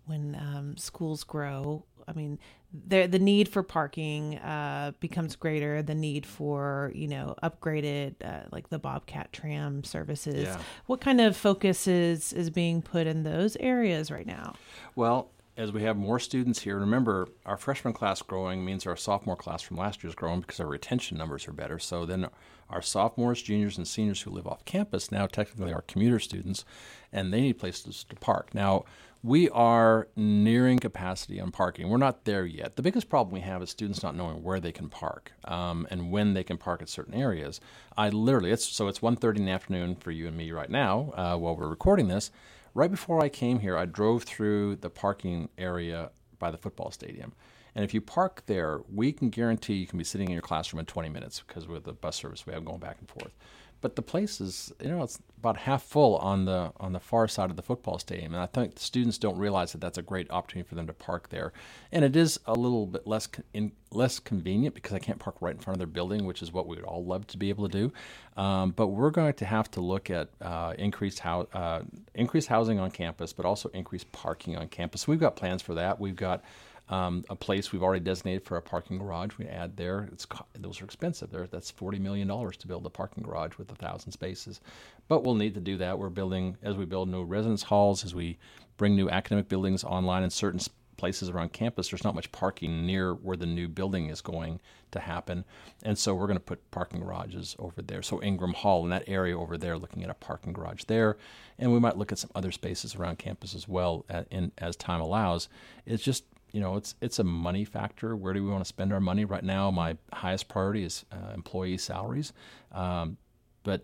when 0.06 0.36
um, 0.36 0.76
schools 0.76 1.24
grow, 1.24 1.84
I 2.08 2.12
mean, 2.12 2.38
the 2.72 3.06
the 3.06 3.18
need 3.18 3.48
for 3.48 3.62
parking 3.62 4.38
uh, 4.38 4.92
becomes 5.00 5.36
greater. 5.36 5.82
The 5.82 5.94
need 5.94 6.24
for 6.26 6.90
you 6.94 7.08
know 7.08 7.34
upgraded 7.42 8.14
uh, 8.24 8.46
like 8.50 8.70
the 8.70 8.78
Bobcat 8.78 9.32
tram 9.32 9.84
services. 9.84 10.44
Yeah. 10.44 10.58
What 10.86 11.00
kind 11.00 11.20
of 11.20 11.36
focus 11.36 11.86
is 11.86 12.32
is 12.32 12.50
being 12.50 12.82
put 12.82 13.06
in 13.06 13.22
those 13.22 13.56
areas 13.56 14.10
right 14.10 14.26
now? 14.26 14.54
Well, 14.96 15.30
as 15.58 15.72
we 15.72 15.82
have 15.82 15.96
more 15.96 16.20
students 16.20 16.60
here, 16.62 16.78
remember 16.78 17.28
our 17.44 17.56
freshman 17.56 17.92
class 17.92 18.22
growing 18.22 18.64
means 18.64 18.86
our 18.86 18.96
sophomore 18.96 19.36
class 19.36 19.60
from 19.60 19.76
last 19.76 20.04
year 20.04 20.08
is 20.08 20.14
growing 20.14 20.40
because 20.40 20.60
our 20.60 20.68
retention 20.68 21.18
numbers 21.18 21.48
are 21.48 21.52
better. 21.52 21.80
So 21.80 22.06
then 22.06 22.28
our 22.70 22.80
sophomores, 22.80 23.42
juniors, 23.42 23.76
and 23.76 23.86
seniors 23.86 24.22
who 24.22 24.30
live 24.30 24.46
off 24.46 24.64
campus 24.64 25.10
now 25.10 25.26
technically 25.26 25.72
are 25.72 25.82
commuter 25.82 26.20
students, 26.20 26.64
and 27.12 27.32
they 27.32 27.40
need 27.40 27.58
places 27.58 28.04
to 28.08 28.14
park. 28.14 28.54
Now 28.54 28.84
we 29.20 29.50
are 29.50 30.06
nearing 30.14 30.78
capacity 30.78 31.40
on 31.40 31.50
parking. 31.50 31.88
We're 31.88 31.96
not 31.96 32.24
there 32.24 32.46
yet. 32.46 32.76
The 32.76 32.82
biggest 32.82 33.08
problem 33.08 33.34
we 33.34 33.40
have 33.40 33.60
is 33.60 33.70
students 33.70 34.00
not 34.00 34.14
knowing 34.14 34.44
where 34.44 34.60
they 34.60 34.70
can 34.70 34.88
park 34.88 35.32
um, 35.44 35.88
and 35.90 36.12
when 36.12 36.34
they 36.34 36.44
can 36.44 36.56
park 36.56 36.82
at 36.82 36.88
certain 36.88 37.14
areas. 37.14 37.60
I 37.96 38.10
literally, 38.10 38.52
it's 38.52 38.64
so 38.64 38.86
it's 38.86 39.00
1.30 39.00 39.38
in 39.38 39.44
the 39.46 39.50
afternoon 39.50 39.96
for 39.96 40.12
you 40.12 40.28
and 40.28 40.36
me 40.36 40.52
right 40.52 40.70
now 40.70 41.12
uh, 41.16 41.36
while 41.36 41.56
we're 41.56 41.66
recording 41.66 42.06
this. 42.06 42.30
Right 42.74 42.90
before 42.90 43.22
I 43.22 43.28
came 43.28 43.60
here, 43.60 43.76
I 43.76 43.86
drove 43.86 44.24
through 44.24 44.76
the 44.76 44.90
parking 44.90 45.48
area 45.58 46.10
by 46.38 46.50
the 46.50 46.58
football 46.58 46.90
stadium. 46.90 47.32
And 47.74 47.84
if 47.84 47.94
you 47.94 48.00
park 48.00 48.42
there, 48.46 48.80
we 48.92 49.12
can 49.12 49.30
guarantee 49.30 49.74
you 49.74 49.86
can 49.86 49.98
be 49.98 50.04
sitting 50.04 50.28
in 50.28 50.32
your 50.32 50.42
classroom 50.42 50.80
in 50.80 50.86
20 50.86 51.08
minutes 51.08 51.42
because 51.46 51.68
with 51.68 51.84
the 51.84 51.92
bus 51.92 52.16
service 52.16 52.46
we 52.46 52.52
have 52.52 52.64
going 52.64 52.80
back 52.80 52.96
and 52.98 53.08
forth 53.08 53.32
but 53.80 53.96
the 53.96 54.02
place 54.02 54.40
is 54.40 54.72
you 54.80 54.88
know 54.88 55.02
it's 55.02 55.18
about 55.38 55.56
half 55.56 55.82
full 55.84 56.16
on 56.16 56.44
the 56.44 56.72
on 56.80 56.92
the 56.92 57.00
far 57.00 57.28
side 57.28 57.50
of 57.50 57.56
the 57.56 57.62
football 57.62 57.98
stadium. 57.98 58.34
And 58.34 58.42
i 58.42 58.46
think 58.46 58.74
the 58.74 58.80
students 58.80 59.18
don't 59.18 59.38
realize 59.38 59.72
that 59.72 59.80
that's 59.80 59.98
a 59.98 60.02
great 60.02 60.30
opportunity 60.30 60.68
for 60.68 60.74
them 60.74 60.86
to 60.86 60.92
park 60.92 61.28
there. 61.28 61.52
And 61.92 62.04
it 62.04 62.16
is 62.16 62.40
a 62.46 62.54
little 62.54 62.86
bit 62.86 63.06
less 63.06 63.28
in, 63.54 63.72
less 63.90 64.18
convenient 64.18 64.74
because 64.74 64.92
i 64.92 64.98
can't 64.98 65.18
park 65.18 65.36
right 65.40 65.54
in 65.54 65.60
front 65.60 65.76
of 65.76 65.78
their 65.78 65.86
building 65.86 66.26
which 66.26 66.42
is 66.42 66.52
what 66.52 66.66
we 66.66 66.76
would 66.76 66.84
all 66.84 67.04
love 67.04 67.26
to 67.28 67.38
be 67.38 67.48
able 67.48 67.68
to 67.68 67.78
do. 67.78 67.92
Um, 68.40 68.70
but 68.72 68.88
we're 68.88 69.10
going 69.10 69.34
to 69.34 69.44
have 69.44 69.70
to 69.72 69.80
look 69.80 70.10
at 70.10 70.28
uh, 70.40 70.74
increased, 70.78 71.20
ho- 71.20 71.48
uh, 71.52 71.82
increased 72.14 72.48
housing 72.48 72.78
on 72.78 72.90
campus 72.90 73.32
but 73.32 73.46
also 73.46 73.68
increased 73.70 74.10
parking 74.12 74.56
on 74.56 74.68
campus. 74.68 75.06
We've 75.06 75.20
got 75.20 75.36
plans 75.36 75.62
for 75.62 75.74
that. 75.74 76.00
We've 76.00 76.16
got 76.16 76.42
um, 76.90 77.24
a 77.28 77.36
place 77.36 77.72
we've 77.72 77.82
already 77.82 78.04
designated 78.04 78.44
for 78.44 78.56
a 78.56 78.62
parking 78.62 78.98
garage. 78.98 79.36
We 79.38 79.46
add 79.46 79.76
there. 79.76 80.08
It's 80.12 80.26
those 80.58 80.80
are 80.80 80.84
expensive. 80.84 81.30
There, 81.30 81.46
that's 81.46 81.70
forty 81.70 81.98
million 81.98 82.28
dollars 82.28 82.56
to 82.58 82.68
build 82.68 82.86
a 82.86 82.90
parking 82.90 83.22
garage 83.22 83.58
with 83.58 83.70
a 83.70 83.74
thousand 83.74 84.12
spaces, 84.12 84.60
but 85.08 85.24
we'll 85.24 85.34
need 85.34 85.54
to 85.54 85.60
do 85.60 85.76
that. 85.78 85.98
We're 85.98 86.08
building 86.08 86.56
as 86.62 86.76
we 86.76 86.84
build 86.84 87.08
new 87.08 87.24
residence 87.24 87.64
halls, 87.64 88.04
as 88.04 88.14
we 88.14 88.38
bring 88.76 88.96
new 88.96 89.10
academic 89.10 89.48
buildings 89.48 89.84
online 89.84 90.22
in 90.22 90.30
certain 90.30 90.60
places 90.96 91.28
around 91.28 91.52
campus. 91.52 91.90
There's 91.90 92.04
not 92.04 92.14
much 92.14 92.32
parking 92.32 92.84
near 92.84 93.14
where 93.14 93.36
the 93.36 93.46
new 93.46 93.68
building 93.68 94.08
is 94.08 94.20
going 94.20 94.60
to 94.90 94.98
happen, 94.98 95.44
and 95.82 95.98
so 95.98 96.14
we're 96.14 96.26
going 96.26 96.38
to 96.38 96.44
put 96.44 96.70
parking 96.70 97.00
garages 97.00 97.54
over 97.58 97.82
there. 97.82 98.02
So 98.02 98.22
Ingram 98.22 98.54
Hall 98.54 98.82
in 98.84 98.90
that 98.90 99.04
area 99.06 99.38
over 99.38 99.58
there, 99.58 99.76
looking 99.76 100.02
at 100.02 100.10
a 100.10 100.14
parking 100.14 100.54
garage 100.54 100.84
there, 100.84 101.18
and 101.58 101.72
we 101.72 101.78
might 101.78 101.98
look 101.98 102.12
at 102.12 102.18
some 102.18 102.30
other 102.34 102.50
spaces 102.50 102.94
around 102.94 103.18
campus 103.18 103.54
as 103.54 103.68
well, 103.68 104.06
at, 104.08 104.26
in, 104.30 104.52
as 104.58 104.74
time 104.74 105.00
allows. 105.00 105.48
It's 105.84 106.02
just 106.02 106.24
you 106.52 106.60
know, 106.60 106.76
it's 106.76 106.94
it's 107.00 107.18
a 107.18 107.24
money 107.24 107.64
factor. 107.64 108.16
Where 108.16 108.32
do 108.32 108.42
we 108.42 108.50
want 108.50 108.64
to 108.64 108.68
spend 108.68 108.92
our 108.92 109.00
money 109.00 109.24
right 109.24 109.44
now? 109.44 109.70
My 109.70 109.96
highest 110.12 110.48
priority 110.48 110.84
is 110.84 111.04
uh, 111.12 111.34
employee 111.34 111.78
salaries, 111.78 112.32
um, 112.72 113.16
but 113.62 113.82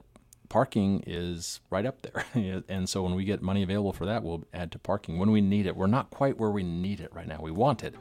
parking 0.49 1.03
is 1.07 1.61
right 1.71 1.87
up 1.87 2.03
there. 2.03 2.25
and 2.69 2.89
so 2.89 3.03
when 3.03 3.15
we 3.15 3.25
get 3.25 3.43
money 3.43 3.63
available 3.63 3.93
for 3.93 4.07
that, 4.07 4.23
we'll 4.23 4.45
add 4.53 4.73
to 4.73 4.79
parking 4.79 5.19
when 5.19 5.31
we 5.31 5.41
need 5.41 5.67
it. 5.67 5.77
We're 5.77 5.87
not 5.87 6.11
quite 6.11 6.39
where 6.39 6.51
we 6.51 6.63
need 6.63 7.01
it 7.01 7.13
right 7.15 7.27
now. 7.27 7.41
We 7.41 7.51
want 7.51 7.85
it, 7.85 7.95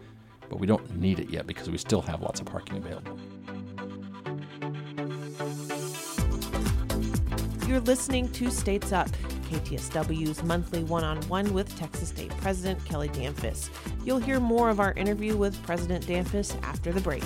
but 0.49 0.59
we 0.59 0.67
don't 0.67 0.97
need 0.97 1.19
it 1.19 1.29
yet 1.29 1.47
because 1.47 1.69
we 1.69 1.77
still 1.77 2.01
have 2.01 2.21
lots 2.21 2.39
of 2.39 2.45
parking 2.45 2.77
available. 2.77 3.19
You're 7.67 7.81
listening 7.81 8.29
to 8.33 8.51
States 8.51 8.91
Up, 8.91 9.09
KTSW's 9.53 10.41
monthly 10.43 10.83
one 10.83 11.03
on 11.03 11.21
one 11.27 11.53
with 11.53 11.77
Texas 11.77 12.09
State 12.09 12.35
President 12.37 12.83
Kelly 12.85 13.09
Damphousse. 13.09 13.69
You'll 14.03 14.17
hear 14.17 14.39
more 14.39 14.69
of 14.69 14.79
our 14.79 14.93
interview 14.93 15.37
with 15.37 15.61
President 15.63 16.07
Damphousse 16.07 16.55
after 16.63 16.91
the 16.91 17.01
break. 17.01 17.23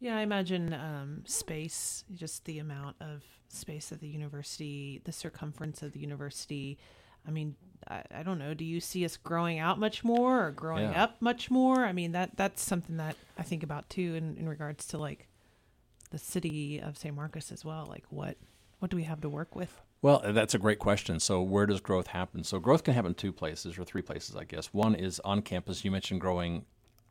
Yeah, 0.00 0.16
I 0.16 0.22
imagine 0.22 0.72
um, 0.72 1.22
space, 1.26 2.04
just 2.12 2.44
the 2.44 2.58
amount 2.58 2.96
of 3.00 3.22
space 3.48 3.92
at 3.92 4.00
the 4.00 4.08
university, 4.08 5.00
the 5.04 5.12
circumference 5.12 5.82
of 5.82 5.92
the 5.92 6.00
university, 6.00 6.78
I 7.26 7.30
mean, 7.30 7.54
I, 7.88 8.02
I 8.14 8.22
don't 8.22 8.38
know. 8.38 8.54
Do 8.54 8.64
you 8.64 8.80
see 8.80 9.04
us 9.04 9.16
growing 9.16 9.58
out 9.58 9.78
much 9.78 10.04
more 10.04 10.46
or 10.46 10.50
growing 10.50 10.90
Yeah. 10.90 11.04
up 11.04 11.20
much 11.20 11.50
more? 11.50 11.84
I 11.84 11.92
mean, 11.92 12.12
that 12.12 12.36
that's 12.36 12.62
something 12.62 12.96
that 12.98 13.16
I 13.38 13.42
think 13.42 13.62
about 13.62 13.88
too 13.90 14.14
in, 14.14 14.36
in 14.36 14.48
regards 14.48 14.86
to 14.88 14.98
like 14.98 15.28
the 16.10 16.18
city 16.18 16.78
of 16.80 16.96
San 16.98 17.14
Marcos 17.14 17.50
as 17.52 17.64
well. 17.64 17.86
Like 17.88 18.04
what 18.10 18.36
what 18.78 18.90
do 18.90 18.96
we 18.96 19.04
have 19.04 19.20
to 19.22 19.28
work 19.28 19.54
with? 19.54 19.80
Well, 20.02 20.20
that's 20.32 20.54
a 20.54 20.58
great 20.58 20.80
question. 20.80 21.20
So, 21.20 21.40
where 21.42 21.64
does 21.66 21.80
growth 21.80 22.08
happen? 22.08 22.42
So, 22.42 22.58
growth 22.58 22.82
can 22.82 22.94
happen 22.94 23.14
two 23.14 23.30
places 23.32 23.78
or 23.78 23.84
three 23.84 24.02
places, 24.02 24.34
I 24.34 24.42
guess. 24.42 24.66
One 24.74 24.96
is 24.96 25.20
on 25.20 25.42
campus. 25.42 25.84
You 25.84 25.92
mentioned 25.92 26.20
growing 26.20 26.64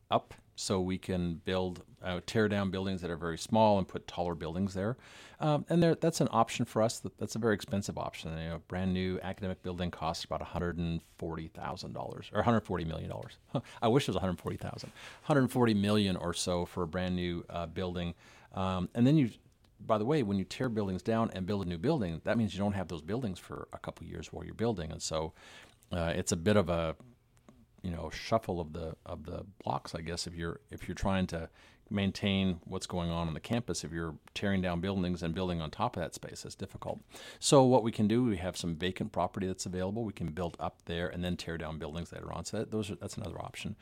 up, 0.10 0.34
so 0.62 0.80
we 0.80 0.98
can 0.98 1.42
build, 1.44 1.84
uh, 2.04 2.22
tear 2.26 2.48
down 2.48 2.70
buildings 2.70 3.02
that 3.02 3.10
are 3.10 3.18
very 3.18 3.38
small 3.38 3.80
and 3.80 3.88
put 3.88 4.08
taller 4.08 4.36
buildings 4.36 4.74
there. 4.74 4.96
Um, 5.40 5.66
and 5.70 5.82
there, 5.82 5.96
that's 5.96 6.22
an 6.22 6.28
option 6.32 6.66
for 6.66 6.84
us. 6.84 7.00
That, 7.00 7.18
that's 7.18 7.36
a 7.36 7.40
very 7.40 7.56
expensive 7.56 7.98
option. 7.98 8.38
You 8.38 8.50
know, 8.50 8.56
a 8.56 8.60
brand 8.60 8.94
new 8.94 9.20
academic 9.24 9.64
building 9.64 9.90
costs 9.90 10.24
about 10.24 10.40
one 10.40 10.50
hundred 10.50 10.78
and 10.78 11.02
forty 11.18 11.48
thousand 11.48 11.94
dollars 11.94 12.30
or 12.32 12.38
one 12.38 12.46
hundred 12.46 12.62
forty 12.62 12.86
million 12.86 13.10
dollars. 13.10 13.38
I 13.82 13.88
wish 13.88 14.04
it 14.04 14.10
was 14.10 14.16
one 14.16 14.22
hundred 14.22 14.40
forty 14.40 14.58
thousand. 14.58 14.90
One 15.26 15.36
hundred 15.36 15.52
forty 15.52 15.74
million 15.74 16.16
or 16.16 16.34
so 16.34 16.66
for 16.66 16.84
a 16.84 16.88
brand 16.88 17.16
new 17.16 17.44
uh, 17.50 17.66
building. 17.66 18.14
Um, 18.54 18.90
and 18.94 19.06
then 19.08 19.18
you 19.18 19.32
by 19.84 19.98
the 19.98 20.06
way, 20.06 20.22
when 20.22 20.38
you 20.38 20.44
tear 20.44 20.70
buildings 20.70 21.02
down 21.02 21.32
and 21.34 21.48
build 21.48 21.66
a 21.66 21.68
new 21.68 21.80
building, 21.80 22.22
that 22.24 22.38
means 22.38 22.54
you 22.54 22.60
don't 22.60 22.74
have 22.74 22.88
those 22.88 23.02
buildings 23.02 23.40
for 23.40 23.68
a 23.74 23.80
couple 23.80 24.06
years 24.06 24.32
while 24.32 24.46
you're 24.46 24.54
building, 24.54 24.92
and 24.92 25.02
so 25.02 25.34
uh, 25.92 26.14
it's 26.16 26.32
a 26.32 26.38
bit 26.38 26.56
of 26.56 26.70
a 26.70 26.96
you 27.82 27.92
know 27.92 28.10
shuffle 28.12 28.60
of 28.60 28.74
the 28.74 28.96
of 29.06 29.26
the 29.26 29.46
blocks, 29.64 29.96
I 29.96 30.02
guess. 30.02 30.28
If 30.28 30.36
you're 30.36 30.60
if 30.70 30.88
you're 30.88 30.96
trying 30.96 31.28
to 31.28 31.50
maintain 31.92 32.60
what's 32.64 32.88
going 32.88 33.12
on 33.12 33.28
on 33.28 33.34
the 33.34 33.40
campus, 33.40 33.84
if 33.84 33.92
you're 33.92 34.16
tearing 34.34 34.62
down 34.62 34.80
buildings 34.80 35.22
and 35.22 35.36
building 35.36 35.60
on 35.60 35.70
top 35.70 35.98
of 35.98 36.02
that 36.02 36.16
space, 36.16 36.46
it's 36.46 36.56
difficult. 36.56 37.02
So 37.40 37.64
what 37.64 37.84
we 37.84 37.92
can 37.92 38.08
do, 38.08 38.24
we 38.24 38.38
have 38.38 38.56
some 38.56 38.76
vacant 38.76 39.12
property 39.12 39.48
that's 39.48 39.66
available. 39.66 40.06
We 40.06 40.14
can 40.14 40.28
build 40.28 40.56
up 40.60 40.78
there 40.86 41.10
and 41.10 41.24
then 41.24 41.36
tear 41.36 41.58
down 41.58 41.80
buildings 41.80 42.14
later 42.14 42.32
on. 42.32 42.46
So 42.46 42.60
that, 42.60 42.72
those 42.72 42.90
are, 42.90 42.96
that's 42.96 43.18
another 43.18 43.40
option. 43.42 43.76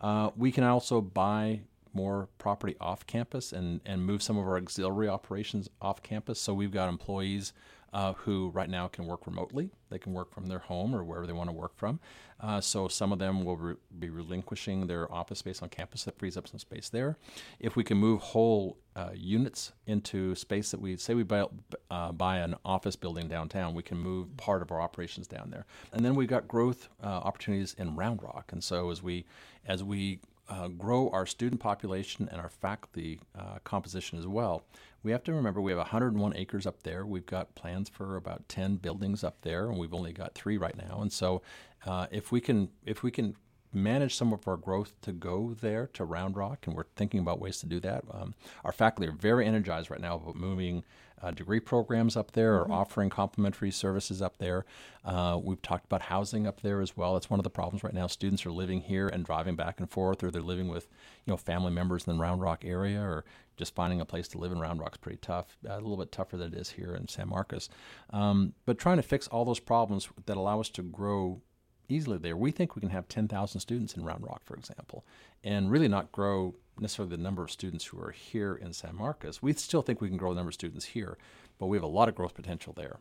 Uh, 0.00 0.30
we 0.36 0.52
can 0.52 0.64
also 0.64 1.00
buy 1.00 1.60
more 1.94 2.28
property 2.38 2.76
off 2.80 3.06
campus 3.06 3.52
and, 3.52 3.80
and 3.86 4.04
move 4.04 4.22
some 4.22 4.36
of 4.36 4.46
our 4.46 4.56
auxiliary 4.56 5.08
operations 5.08 5.68
off 5.80 6.02
campus. 6.02 6.40
So 6.40 6.52
we've 6.52 6.72
got 6.72 6.88
employees 6.88 7.52
uh, 7.94 8.12
who 8.14 8.50
right 8.50 8.68
now 8.68 8.88
can 8.88 9.06
work 9.06 9.24
remotely. 9.24 9.70
They 9.88 10.00
can 10.00 10.12
work 10.12 10.34
from 10.34 10.46
their 10.46 10.58
home 10.58 10.94
or 10.94 11.04
wherever 11.04 11.28
they 11.28 11.32
want 11.32 11.48
to 11.48 11.54
work 11.54 11.76
from. 11.76 12.00
Uh, 12.40 12.60
so 12.60 12.88
some 12.88 13.12
of 13.12 13.20
them 13.20 13.44
will 13.44 13.56
re- 13.56 13.76
be 14.00 14.10
relinquishing 14.10 14.88
their 14.88 15.10
office 15.12 15.38
space 15.38 15.62
on 15.62 15.68
campus. 15.68 16.02
That 16.02 16.18
frees 16.18 16.36
up 16.36 16.48
some 16.48 16.58
space 16.58 16.88
there. 16.88 17.16
If 17.60 17.76
we 17.76 17.84
can 17.84 17.96
move 17.96 18.20
whole 18.20 18.78
uh, 18.96 19.10
units 19.14 19.72
into 19.86 20.34
space 20.34 20.72
that 20.72 20.80
we 20.80 20.96
say 20.96 21.14
we 21.14 21.22
buy, 21.22 21.46
uh, 21.88 22.10
buy 22.10 22.38
an 22.38 22.56
office 22.64 22.96
building 22.96 23.28
downtown, 23.28 23.74
we 23.74 23.84
can 23.84 23.98
move 23.98 24.36
part 24.36 24.60
of 24.60 24.72
our 24.72 24.80
operations 24.80 25.28
down 25.28 25.50
there. 25.50 25.64
And 25.92 26.04
then 26.04 26.16
we've 26.16 26.28
got 26.28 26.48
growth 26.48 26.88
uh, 27.00 27.06
opportunities 27.06 27.76
in 27.78 27.94
Round 27.94 28.20
Rock. 28.20 28.50
And 28.50 28.62
so 28.62 28.90
as 28.90 29.04
we 29.04 29.24
as 29.66 29.84
we 29.84 30.18
uh, 30.48 30.68
grow 30.68 31.08
our 31.10 31.26
student 31.26 31.60
population 31.60 32.28
and 32.30 32.40
our 32.40 32.48
faculty 32.48 33.20
uh, 33.38 33.58
composition 33.64 34.18
as 34.18 34.26
well. 34.26 34.64
We 35.02 35.12
have 35.12 35.22
to 35.24 35.32
remember 35.34 35.60
we 35.60 35.72
have 35.72 35.78
101 35.78 36.36
acres 36.36 36.66
up 36.66 36.82
there. 36.82 37.04
We've 37.04 37.26
got 37.26 37.54
plans 37.54 37.88
for 37.88 38.16
about 38.16 38.48
10 38.48 38.76
buildings 38.76 39.22
up 39.22 39.40
there, 39.42 39.68
and 39.68 39.78
we've 39.78 39.94
only 39.94 40.12
got 40.12 40.34
three 40.34 40.56
right 40.56 40.76
now. 40.76 41.00
And 41.00 41.12
so, 41.12 41.42
uh, 41.86 42.06
if 42.10 42.32
we 42.32 42.40
can 42.40 42.70
if 42.84 43.02
we 43.02 43.10
can 43.10 43.36
manage 43.74 44.14
some 44.14 44.32
of 44.32 44.46
our 44.46 44.56
growth 44.56 44.94
to 45.02 45.12
go 45.12 45.54
there 45.60 45.88
to 45.94 46.04
Round 46.04 46.36
Rock, 46.36 46.66
and 46.66 46.76
we're 46.76 46.84
thinking 46.96 47.20
about 47.20 47.40
ways 47.40 47.58
to 47.58 47.66
do 47.66 47.80
that. 47.80 48.04
Um, 48.10 48.34
our 48.64 48.72
faculty 48.72 49.08
are 49.08 49.12
very 49.12 49.46
energized 49.46 49.90
right 49.90 50.00
now 50.00 50.16
about 50.16 50.36
moving 50.36 50.84
uh, 51.24 51.30
degree 51.30 51.60
programs 51.60 52.16
up 52.16 52.32
there 52.32 52.56
or 52.56 52.70
offering 52.70 53.08
complementary 53.08 53.70
services 53.70 54.20
up 54.20 54.36
there. 54.38 54.66
Uh, 55.04 55.38
we've 55.42 55.62
talked 55.62 55.86
about 55.86 56.02
housing 56.02 56.46
up 56.46 56.60
there 56.60 56.80
as 56.80 56.96
well. 56.96 57.16
It's 57.16 57.30
one 57.30 57.40
of 57.40 57.44
the 57.44 57.50
problems 57.50 57.82
right 57.82 57.94
now. 57.94 58.06
Students 58.06 58.44
are 58.44 58.52
living 58.52 58.82
here 58.82 59.08
and 59.08 59.24
driving 59.24 59.56
back 59.56 59.80
and 59.80 59.90
forth, 59.90 60.22
or 60.22 60.30
they're 60.30 60.42
living 60.42 60.68
with 60.68 60.88
you 61.24 61.32
know 61.32 61.36
family 61.36 61.70
members 61.70 62.06
in 62.06 62.16
the 62.16 62.22
Round 62.22 62.42
Rock 62.42 62.64
area, 62.64 63.00
or 63.00 63.24
just 63.56 63.74
finding 63.74 64.00
a 64.00 64.04
place 64.04 64.28
to 64.28 64.38
live 64.38 64.52
in 64.52 64.60
Round 64.60 64.80
Rock's 64.80 64.98
pretty 64.98 65.18
tough. 65.18 65.56
A 65.66 65.76
little 65.76 65.96
bit 65.96 66.12
tougher 66.12 66.36
than 66.36 66.52
it 66.52 66.58
is 66.58 66.70
here 66.70 66.94
in 66.94 67.08
San 67.08 67.28
Marcos. 67.28 67.70
Um, 68.10 68.52
but 68.66 68.78
trying 68.78 68.96
to 68.96 69.02
fix 69.02 69.26
all 69.28 69.44
those 69.44 69.60
problems 69.60 70.08
that 70.26 70.36
allow 70.36 70.60
us 70.60 70.68
to 70.70 70.82
grow 70.82 71.40
easily 71.88 72.18
there. 72.18 72.36
We 72.36 72.50
think 72.50 72.74
we 72.74 72.80
can 72.80 72.90
have 72.90 73.08
10,000 73.08 73.60
students 73.60 73.94
in 73.94 74.04
Round 74.04 74.24
Rock, 74.24 74.42
for 74.44 74.56
example, 74.56 75.04
and 75.42 75.70
really 75.70 75.88
not 75.88 76.12
grow 76.12 76.54
necessarily 76.80 77.14
the 77.16 77.22
number 77.22 77.42
of 77.42 77.50
students 77.50 77.84
who 77.86 78.00
are 78.00 78.10
here 78.10 78.54
in 78.54 78.72
San 78.72 78.96
Marcos. 78.96 79.42
We 79.42 79.52
still 79.54 79.82
think 79.82 80.00
we 80.00 80.08
can 80.08 80.16
grow 80.16 80.30
the 80.30 80.36
number 80.36 80.48
of 80.50 80.54
students 80.54 80.84
here, 80.86 81.16
but 81.58 81.66
we 81.66 81.76
have 81.76 81.84
a 81.84 81.88
lot 81.88 82.08
of 82.08 82.14
growth 82.14 82.34
potential 82.34 82.72
there. 82.72 82.98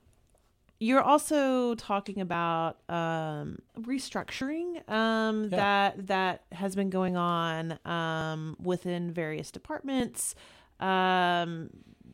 You're 0.79 1.01
also 1.01 1.75
talking 1.75 2.19
about 2.19 2.77
um, 2.89 3.59
restructuring 3.79 4.87
um, 4.89 5.43
Yeah. 5.45 5.49
that 5.93 6.07
that 6.07 6.43
has 6.51 6.75
been 6.75 6.89
going 6.89 7.15
on 7.15 7.79
um, 7.85 8.57
within 8.61 9.11
various 9.11 9.49
departments. 9.51 10.35
Um, 10.79 11.69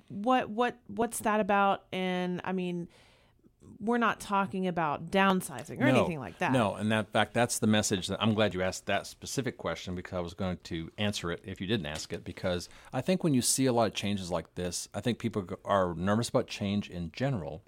what 0.10 0.50
what 0.50 0.78
what's 0.88 1.20
that 1.20 1.40
about? 1.40 1.86
And 1.92 2.42
I 2.44 2.52
mean, 2.52 2.88
we're 3.82 3.98
not 3.98 4.20
talking 4.20 4.68
about 4.68 5.10
downsizing 5.10 5.80
or 5.82 5.86
anything 5.86 6.20
like 6.20 6.38
that. 6.40 6.52
No, 6.52 6.76
and 6.76 6.92
that 6.92 7.10
fact 7.10 7.34
that's 7.34 7.60
the 7.60 7.68
message 7.68 8.08
that 8.08 8.22
I'm 8.22 8.34
glad 8.34 8.54
you 8.54 8.62
asked 8.62 8.86
that 8.88 9.08
specific 9.08 9.58
question 9.58 9.96
because 9.96 10.18
I 10.18 10.22
was 10.22 10.34
going 10.34 10.58
to 10.66 10.92
answer 10.98 11.32
it 11.32 11.42
if 11.46 11.62
you 11.62 11.68
didn't 11.68 11.86
ask 11.86 12.12
it 12.12 12.24
because 12.24 12.68
I 12.92 13.02
think 13.02 13.24
when 13.24 13.34
you 13.34 13.42
see 13.42 13.66
a 13.68 13.74
lot 13.74 13.88
of 13.88 13.94
changes 13.94 14.30
like 14.30 14.56
this, 14.56 14.90
I 14.94 15.02
think 15.02 15.18
people 15.18 15.46
are 15.64 15.94
nervous 15.96 16.30
about 16.30 16.48
change 16.48 16.90
in 16.90 17.12
general, 17.14 17.64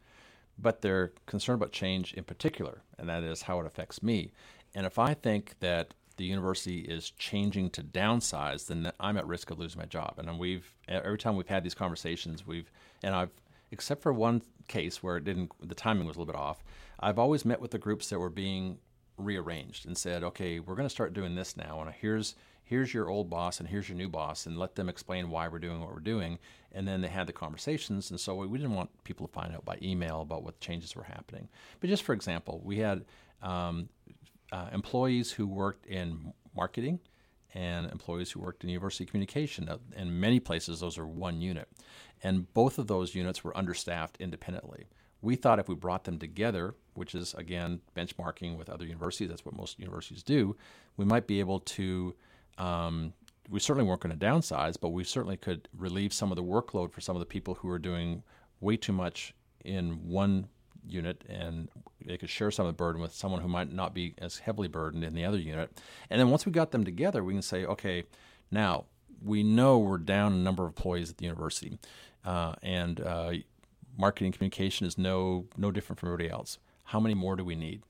but 0.60 0.82
they're 0.82 1.14
concerned 1.26 1.62
about 1.62 1.72
change 1.72 2.14
in 2.14 2.26
particular, 2.26 2.82
and 2.98 3.08
that 3.08 3.24
is 3.24 3.44
how 3.44 3.60
it 3.62 3.66
affects 3.66 4.04
me. 4.04 4.32
And 4.76 4.86
if 4.86 5.00
I 5.00 5.14
think 5.14 5.56
that 5.60 5.94
the 6.18 6.26
university 6.26 6.80
is 6.82 7.12
changing 7.12 7.70
to 7.72 7.82
downsize, 7.82 8.68
then 8.68 8.92
I'm 9.00 9.18
at 9.18 9.26
risk 9.26 9.50
of 9.50 9.60
losing 9.60 9.80
my 9.80 9.86
job. 9.86 10.16
And 10.18 10.38
we've 10.38 10.74
every 10.88 11.18
time 11.18 11.36
we've 11.36 11.48
had 11.48 11.64
these 11.64 11.74
conversations, 11.74 12.46
we've 12.46 12.70
and 13.02 13.16
I've 13.16 13.32
except 13.72 14.02
for 14.02 14.12
one 14.14 14.42
case 14.68 15.02
where 15.02 15.18
it 15.18 15.24
didn't 15.24 15.52
the 15.68 15.76
timing 15.76 16.08
was 16.08 16.16
a 16.16 16.20
little 16.20 16.34
bit 16.34 16.40
off. 16.40 16.64
I've 17.00 17.20
always 17.20 17.46
met 17.46 17.62
with 17.62 17.72
the 17.72 17.78
groups 17.78 18.10
that 18.10 18.20
were 18.20 18.30
being 18.30 18.78
rearranged 19.18 19.86
and 19.86 19.98
said, 19.98 20.24
"Okay, 20.24 20.60
we're 20.60 20.76
going 20.76 20.88
to 20.88 20.94
start 20.94 21.14
doing 21.14 21.36
this 21.36 21.58
now, 21.58 21.82
and 21.82 21.92
here's 21.92 22.36
here's 22.64 22.94
your 22.94 23.10
old 23.10 23.30
boss 23.30 23.60
and 23.60 23.68
here's 23.68 23.90
your 23.90 23.98
new 23.98 24.10
boss, 24.10 24.46
and 24.46 24.58
let 24.58 24.76
them 24.76 24.88
explain 24.90 25.30
why 25.30 25.48
we're 25.48 25.60
doing 25.60 25.80
what 25.80 25.94
we're 25.94 26.00
doing." 26.00 26.40
And 26.74 26.88
then 26.88 27.02
they 27.02 27.10
had 27.10 27.28
the 27.28 27.34
conversations, 27.34 28.12
and 28.12 28.20
so 28.20 28.36
we, 28.36 28.48
we 28.48 28.58
didn't 28.58 28.76
want 28.76 29.04
people 29.04 29.28
to 29.28 29.34
find 29.34 29.54
out 29.54 29.66
by 29.66 29.78
email 29.82 30.22
about 30.22 30.44
what 30.44 30.60
changes 30.60 30.96
were 30.96 31.04
happening. 31.04 31.50
But 31.80 31.90
just 31.90 32.04
for 32.04 32.14
example, 32.14 32.62
we 32.64 32.78
had 32.78 33.04
um, 33.42 33.90
uh, 34.52 34.70
employees 34.72 35.32
who 35.32 35.48
worked 35.48 35.86
in 35.86 36.34
marketing 36.56 37.00
and 37.54 37.92
employees 37.92 38.32
who 38.32 38.40
worked 38.40 38.64
in 38.64 38.70
university 38.70 39.06
communication. 39.06 39.70
In 39.96 40.20
many 40.20 40.40
places, 40.40 40.80
those 40.80 40.98
are 40.98 41.06
one 41.06 41.42
unit. 41.42 41.68
And 42.24 42.52
both 42.54 42.78
of 42.78 42.88
those 42.88 43.16
units 43.16 43.44
were 43.44 43.56
understaffed 43.58 44.18
independently. 44.20 44.88
We 45.22 45.36
thought 45.36 45.60
if 45.60 45.68
we 45.68 45.76
brought 45.76 46.06
them 46.06 46.18
together, 46.18 46.76
which 46.94 47.14
is 47.14 47.34
again 47.36 47.82
benchmarking 47.96 48.58
with 48.58 48.70
other 48.70 48.86
universities, 48.86 49.30
that's 49.30 49.46
what 49.46 49.56
most 49.56 49.80
universities 49.80 50.24
do, 50.24 50.56
we 50.98 51.06
might 51.06 51.28
be 51.28 51.40
able 51.40 51.60
to. 51.60 52.16
Um, 52.58 53.14
we 53.50 53.60
certainly 53.60 53.88
weren't 53.88 54.02
going 54.02 54.18
to 54.18 54.26
downsize, 54.26 54.80
but 54.80 54.90
we 54.90 55.04
certainly 55.04 55.36
could 55.36 55.68
relieve 55.76 56.14
some 56.14 56.32
of 56.32 56.36
the 56.38 56.44
workload 56.44 56.92
for 56.92 57.02
some 57.02 57.16
of 57.16 57.20
the 57.20 57.26
people 57.26 57.56
who 57.56 57.70
are 57.70 57.80
doing 57.80 58.24
way 58.62 58.78
too 58.78 58.94
much 58.94 59.34
in 59.66 60.08
one 60.08 60.48
unit 60.88 61.24
and 61.30 61.70
they 62.06 62.18
could 62.18 62.30
share 62.30 62.52
some 62.52 62.66
of 62.66 62.74
the 62.74 62.78
burden 62.78 63.02
with 63.02 63.14
someone 63.14 63.42
who 63.42 63.48
might 63.48 63.72
not 63.72 63.94
be 63.94 64.14
as 64.18 64.40
heavily 64.40 64.68
burdened 64.68 65.04
in 65.04 65.14
the 65.14 65.26
other 65.26 65.38
unit. 65.38 65.82
And 66.10 66.20
then 66.20 66.30
once 66.30 66.46
we 66.46 66.52
got 66.52 66.72
them 66.72 66.84
together, 66.84 67.24
we 67.24 67.34
can 67.34 67.42
say, 67.42 67.66
okay, 67.66 68.04
now 68.50 68.86
we 69.24 69.44
know 69.44 69.78
we're 69.78 69.98
down 69.98 70.34
a 70.34 70.38
number 70.38 70.64
of 70.64 70.70
employees 70.70 71.10
at 71.10 71.18
the 71.18 71.26
university, 71.26 71.78
uh, 72.26 72.54
and 72.64 73.00
uh, 73.00 73.34
marketing 73.98 74.32
communication 74.32 74.88
is 74.88 74.98
no 74.98 75.46
no 75.58 75.72
different 75.72 76.00
from 76.00 76.10
everybody 76.10 76.30
else. 76.30 76.58
How 76.86 77.00
many 77.00 77.14
more 77.14 77.36
do 77.36 77.46
we 77.46 77.56
need? 77.56 77.84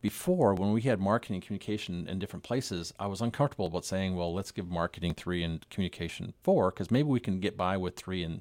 Before, 0.00 0.54
when 0.54 0.72
we 0.72 0.80
had 0.80 0.98
marketing 0.98 1.42
communication 1.42 2.08
in 2.08 2.18
different 2.18 2.42
places, 2.42 2.94
I 2.98 3.06
was 3.06 3.20
uncomfortable 3.20 3.66
about 3.66 3.84
saying, 3.84 4.16
well, 4.16 4.32
let's 4.32 4.50
give 4.50 4.70
marketing 4.70 5.12
three 5.12 5.42
and 5.42 5.68
communication 5.68 6.32
four, 6.42 6.70
because 6.70 6.90
maybe 6.90 7.08
we 7.08 7.20
can 7.20 7.38
get 7.40 7.58
by 7.58 7.76
with 7.76 7.96
three 7.96 8.24
and 8.24 8.40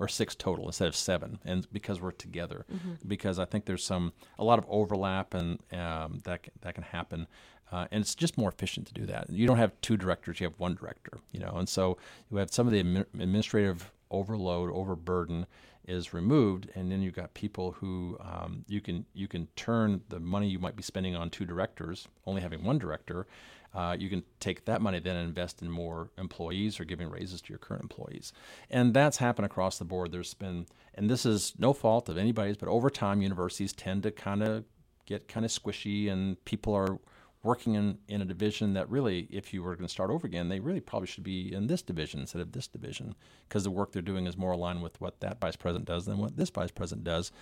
or 0.00 0.08
six 0.08 0.34
total 0.34 0.66
instead 0.66 0.88
of 0.88 0.96
seven, 0.96 1.38
and 1.44 1.70
because 1.72 2.00
we're 2.00 2.10
together. 2.10 2.64
Because 3.06 3.38
I 3.38 3.44
think 3.44 3.66
there's 3.66 3.84
some 3.84 4.12
a 4.38 4.44
lot 4.44 4.58
of 4.58 4.64
overlap, 4.68 5.34
and 5.34 5.60
um, 5.72 6.20
that 6.24 6.48
that 6.62 6.74
can 6.74 6.84
happen, 6.84 7.28
uh, 7.70 7.86
and 7.92 8.00
it's 8.00 8.14
just 8.14 8.36
more 8.38 8.48
efficient 8.48 8.86
to 8.88 8.94
do 8.94 9.06
that. 9.06 9.30
You 9.30 9.46
don't 9.46 9.58
have 9.58 9.78
two 9.82 9.96
directors; 9.96 10.40
you 10.40 10.46
have 10.46 10.58
one 10.58 10.74
director, 10.74 11.18
you 11.30 11.38
know, 11.40 11.52
and 11.56 11.68
so 11.68 11.98
you 12.30 12.38
have 12.38 12.50
some 12.50 12.66
of 12.66 12.72
the 12.72 12.82
admi- 12.82 13.06
administrative 13.14 13.92
overload, 14.10 14.72
overburden 14.72 15.46
is 15.86 16.12
removed, 16.14 16.68
and 16.74 16.90
then 16.90 17.02
you've 17.02 17.14
got 17.14 17.34
people 17.34 17.72
who 17.72 18.16
um, 18.20 18.64
you 18.68 18.80
can 18.80 19.04
you 19.12 19.28
can 19.28 19.46
turn 19.56 20.00
the 20.08 20.18
money 20.20 20.48
you 20.48 20.58
might 20.58 20.76
be 20.76 20.82
spending 20.82 21.14
on 21.14 21.28
two 21.30 21.44
directors, 21.44 22.08
only 22.26 22.40
having 22.40 22.64
one 22.64 22.78
director. 22.78 23.26
Uh, 23.72 23.96
you 23.98 24.08
can 24.08 24.22
take 24.40 24.64
that 24.64 24.82
money 24.82 24.98
then 24.98 25.16
and 25.16 25.28
invest 25.28 25.62
in 25.62 25.70
more 25.70 26.10
employees 26.18 26.80
or 26.80 26.84
giving 26.84 27.08
raises 27.08 27.40
to 27.40 27.50
your 27.50 27.58
current 27.58 27.82
employees. 27.82 28.32
And 28.68 28.92
that's 28.92 29.18
happened 29.18 29.46
across 29.46 29.78
the 29.78 29.84
board. 29.84 30.10
There's 30.10 30.34
been, 30.34 30.66
and 30.94 31.08
this 31.08 31.24
is 31.24 31.54
no 31.58 31.72
fault 31.72 32.08
of 32.08 32.18
anybody's, 32.18 32.56
but 32.56 32.68
over 32.68 32.90
time, 32.90 33.22
universities 33.22 33.72
tend 33.72 34.02
to 34.02 34.10
kind 34.10 34.42
of 34.42 34.64
get 35.06 35.28
kind 35.28 35.44
of 35.44 35.52
squishy, 35.52 36.10
and 36.10 36.42
people 36.44 36.74
are 36.74 36.98
working 37.42 37.74
in, 37.74 37.98
in 38.06 38.20
a 38.20 38.24
division 38.24 38.74
that 38.74 38.88
really, 38.90 39.26
if 39.30 39.54
you 39.54 39.62
were 39.62 39.74
going 39.74 39.86
to 39.86 39.92
start 39.92 40.10
over 40.10 40.26
again, 40.26 40.48
they 40.48 40.60
really 40.60 40.80
probably 40.80 41.06
should 41.06 41.24
be 41.24 41.52
in 41.52 41.66
this 41.66 41.80
division 41.80 42.20
instead 42.20 42.42
of 42.42 42.52
this 42.52 42.68
division 42.68 43.14
because 43.48 43.64
the 43.64 43.70
work 43.70 43.92
they're 43.92 44.02
doing 44.02 44.26
is 44.26 44.36
more 44.36 44.52
aligned 44.52 44.82
with 44.82 45.00
what 45.00 45.20
that 45.20 45.40
vice 45.40 45.56
president 45.56 45.86
does 45.86 46.04
than 46.04 46.18
what 46.18 46.36
this 46.36 46.50
vice 46.50 46.70
president 46.70 47.04
does. 47.04 47.32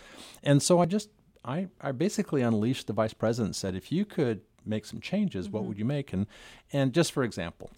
And 0.43 0.63
so 0.63 0.81
I 0.81 0.87
just, 0.87 1.11
I, 1.45 1.67
I 1.81 1.93
basically 1.93 2.43
unleashed 2.43 2.87
the 2.87 2.93
vice 2.93 3.13
president 3.13 3.49
and 3.49 3.57
said, 3.57 3.75
if 3.75 3.91
you 3.91 4.05
could 4.05 4.43
make 4.69 4.85
some 4.85 5.01
changes, 5.01 5.47
mm-hmm. 5.47 5.57
what 5.57 5.65
would 5.65 5.79
you 5.79 5.85
make? 5.85 6.13
And, 6.13 6.27
and 6.73 6.93
just 6.93 7.13
for 7.13 7.25
example, 7.25 7.71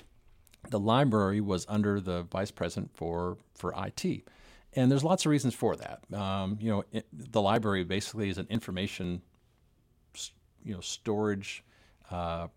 the 0.69 0.81
library 0.81 1.41
was 1.41 1.65
under 1.69 2.01
the 2.01 2.23
vice 2.25 2.51
president 2.51 2.91
for, 2.95 3.39
for 3.55 3.75
IT. 3.77 4.25
And 4.75 4.91
there's 4.91 5.05
lots 5.05 5.25
of 5.25 5.31
reasons 5.31 5.55
for 5.55 5.77
that. 5.77 6.01
Um, 6.13 6.59
you 6.61 6.71
know, 6.71 6.85
it, 6.93 7.07
the 7.13 7.41
library 7.41 7.83
basically 7.85 8.29
is 8.29 8.39
an 8.39 8.47
information, 8.51 9.23
you 10.65 10.75
know, 10.75 10.81
storage 10.81 11.65
uh, 12.11 12.49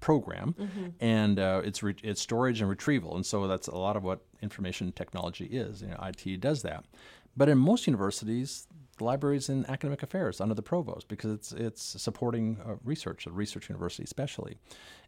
program, 0.00 0.54
mm-hmm. 0.58 0.86
and 1.00 1.38
uh, 1.38 1.62
it's 1.64 1.82
re- 1.82 1.94
it's 2.02 2.20
storage 2.20 2.60
and 2.60 2.68
retrieval, 2.68 3.14
and 3.14 3.24
so 3.24 3.46
that's 3.46 3.68
a 3.68 3.76
lot 3.76 3.96
of 3.96 4.02
what 4.02 4.20
information 4.42 4.92
technology 4.92 5.44
is. 5.44 5.82
You 5.82 5.88
know, 5.88 5.98
IT 6.02 6.40
does 6.40 6.62
that, 6.62 6.84
but 7.36 7.48
in 7.48 7.58
most 7.58 7.86
universities, 7.86 8.66
the 9.00 9.04
library 9.04 9.40
in 9.48 9.64
academic 9.68 10.02
affairs 10.02 10.40
under 10.40 10.54
the 10.54 10.62
provost 10.62 11.08
because 11.08 11.32
it's 11.32 11.52
it's 11.52 11.82
supporting 12.00 12.58
uh, 12.64 12.74
research, 12.84 13.26
a 13.26 13.30
research 13.30 13.68
university 13.68 14.04
especially, 14.04 14.58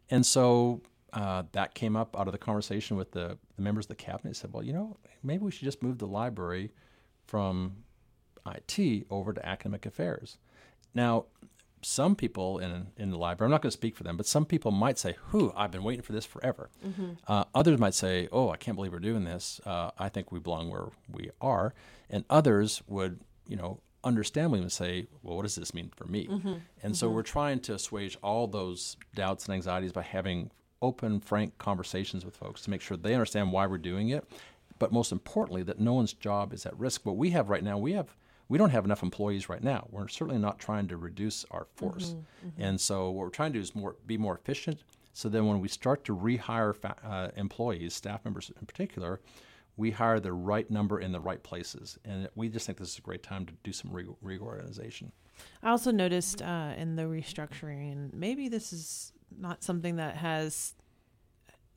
and 0.09 0.25
so. 0.25 0.81
Uh, 1.13 1.43
that 1.51 1.75
came 1.75 1.95
up 1.95 2.19
out 2.19 2.27
of 2.27 2.31
the 2.31 2.39
conversation 2.39 2.97
with 2.97 3.11
the, 3.11 3.37
the 3.55 3.61
members 3.61 3.85
of 3.85 3.89
the 3.89 3.95
cabinet. 3.95 4.35
Said, 4.35 4.51
"Well, 4.51 4.63
you 4.63 4.73
know, 4.73 4.97
maybe 5.21 5.43
we 5.43 5.51
should 5.51 5.65
just 5.65 5.83
move 5.83 5.99
the 5.99 6.07
library 6.07 6.71
from 7.27 7.83
IT 8.47 9.05
over 9.11 9.31
to 9.31 9.47
academic 9.47 9.85
affairs." 9.85 10.39
Now, 10.95 11.25
some 11.85 12.15
people 12.15 12.59
in 12.59 12.87
in 12.97 13.09
the 13.11 13.17
library, 13.17 13.47
I'm 13.47 13.51
not 13.51 13.61
going 13.61 13.69
to 13.69 13.77
speak 13.77 13.95
for 13.95 14.03
them, 14.03 14.17
but 14.17 14.25
some 14.25 14.45
people 14.45 14.71
might 14.71 14.97
say, 14.97 15.15
"Who? 15.27 15.53
I've 15.55 15.71
been 15.71 15.83
waiting 15.83 16.01
for 16.01 16.13
this 16.13 16.25
forever." 16.25 16.69
Mm-hmm. 16.85 17.11
Uh, 17.27 17.43
others 17.53 17.79
might 17.79 17.93
say, 17.93 18.27
"Oh, 18.31 18.49
I 18.49 18.57
can't 18.57 18.75
believe 18.75 18.91
we're 18.93 18.99
doing 18.99 19.23
this. 19.23 19.61
Uh, 19.65 19.91
I 19.97 20.09
think 20.09 20.31
we 20.31 20.39
belong 20.39 20.69
where 20.69 20.87
we 21.11 21.29
are," 21.41 21.73
and 22.09 22.25
others 22.29 22.81
would, 22.87 23.19
you 23.47 23.55
know, 23.55 23.79
understandably 24.03 24.59
would 24.59 24.71
say, 24.71 25.07
"Well, 25.21 25.35
what 25.35 25.43
does 25.43 25.55
this 25.55 25.73
mean 25.73 25.91
for 25.95 26.05
me?" 26.05 26.27
Mm-hmm. 26.27 26.47
And 26.47 26.59
mm-hmm. 26.59 26.93
so 26.93 27.09
we're 27.09 27.23
trying 27.23 27.59
to 27.61 27.75
assuage 27.75 28.17
all 28.21 28.47
those 28.47 28.97
doubts 29.15 29.45
and 29.45 29.53
anxieties 29.53 29.91
by 29.91 30.03
having 30.03 30.51
open, 30.81 31.19
frank 31.21 31.57
conversations 31.57 32.25
with 32.25 32.35
folks 32.35 32.61
to 32.61 32.69
make 32.69 32.81
sure 32.81 32.97
they 32.97 33.13
understand 33.13 33.51
why 33.51 33.65
we're 33.65 33.77
doing 33.77 34.09
it, 34.09 34.29
but 34.79 34.91
most 34.91 35.11
importantly, 35.11 35.63
that 35.63 35.79
no 35.79 35.93
one's 35.93 36.13
job 36.13 36.53
is 36.53 36.65
at 36.65 36.77
risk. 36.77 37.05
What 37.05 37.15
we 37.15 37.29
have 37.29 37.49
right 37.49 37.63
now, 37.63 37.77
we 37.77 37.93
have 37.93 38.15
we 38.49 38.57
don't 38.57 38.71
have 38.71 38.85
enough 38.85 39.01
employees 39.01 39.49
right 39.49 39.63
now. 39.63 39.87
We're 39.89 40.09
certainly 40.09 40.39
not 40.39 40.59
trying 40.59 40.87
to 40.89 40.97
reduce 40.97 41.45
our 41.49 41.67
force. 41.75 42.09
Mm-hmm, 42.09 42.47
mm-hmm. 42.47 42.61
And 42.61 42.81
so 42.81 43.09
what 43.09 43.25
we're 43.25 43.29
trying 43.29 43.53
to 43.53 43.59
do 43.59 43.63
is 43.63 43.73
more 43.73 43.95
be 44.05 44.17
more 44.17 44.35
efficient. 44.35 44.83
So 45.13 45.29
then 45.29 45.45
when 45.45 45.61
we 45.61 45.67
start 45.67 46.03
to 46.05 46.15
rehire 46.15 46.75
fa- 46.75 46.97
uh, 47.03 47.29
employees, 47.39 47.93
staff 47.93 48.25
members 48.25 48.51
in 48.59 48.65
particular, 48.65 49.21
we 49.75 49.91
hire 49.91 50.19
the 50.19 50.33
right 50.33 50.69
number 50.69 50.99
in 50.99 51.11
the 51.11 51.19
right 51.19 51.41
places. 51.41 51.97
And 52.05 52.29
we 52.35 52.49
just 52.49 52.65
think 52.65 52.77
this 52.77 52.89
is 52.89 52.97
a 52.99 53.01
great 53.01 53.23
time 53.23 53.45
to 53.45 53.53
do 53.63 53.73
some 53.73 53.91
re- 53.91 54.05
reorganization. 54.21 55.11
I 55.63 55.71
also 55.71 55.91
noticed 55.91 56.41
uh, 56.41 56.73
in 56.77 56.95
the 56.95 57.03
restructuring, 57.03 58.13
maybe 58.13 58.49
this 58.49 58.71
is 58.71 59.13
not 59.35 59.63
something 59.63 59.95
that 59.95 60.17
has, 60.17 60.75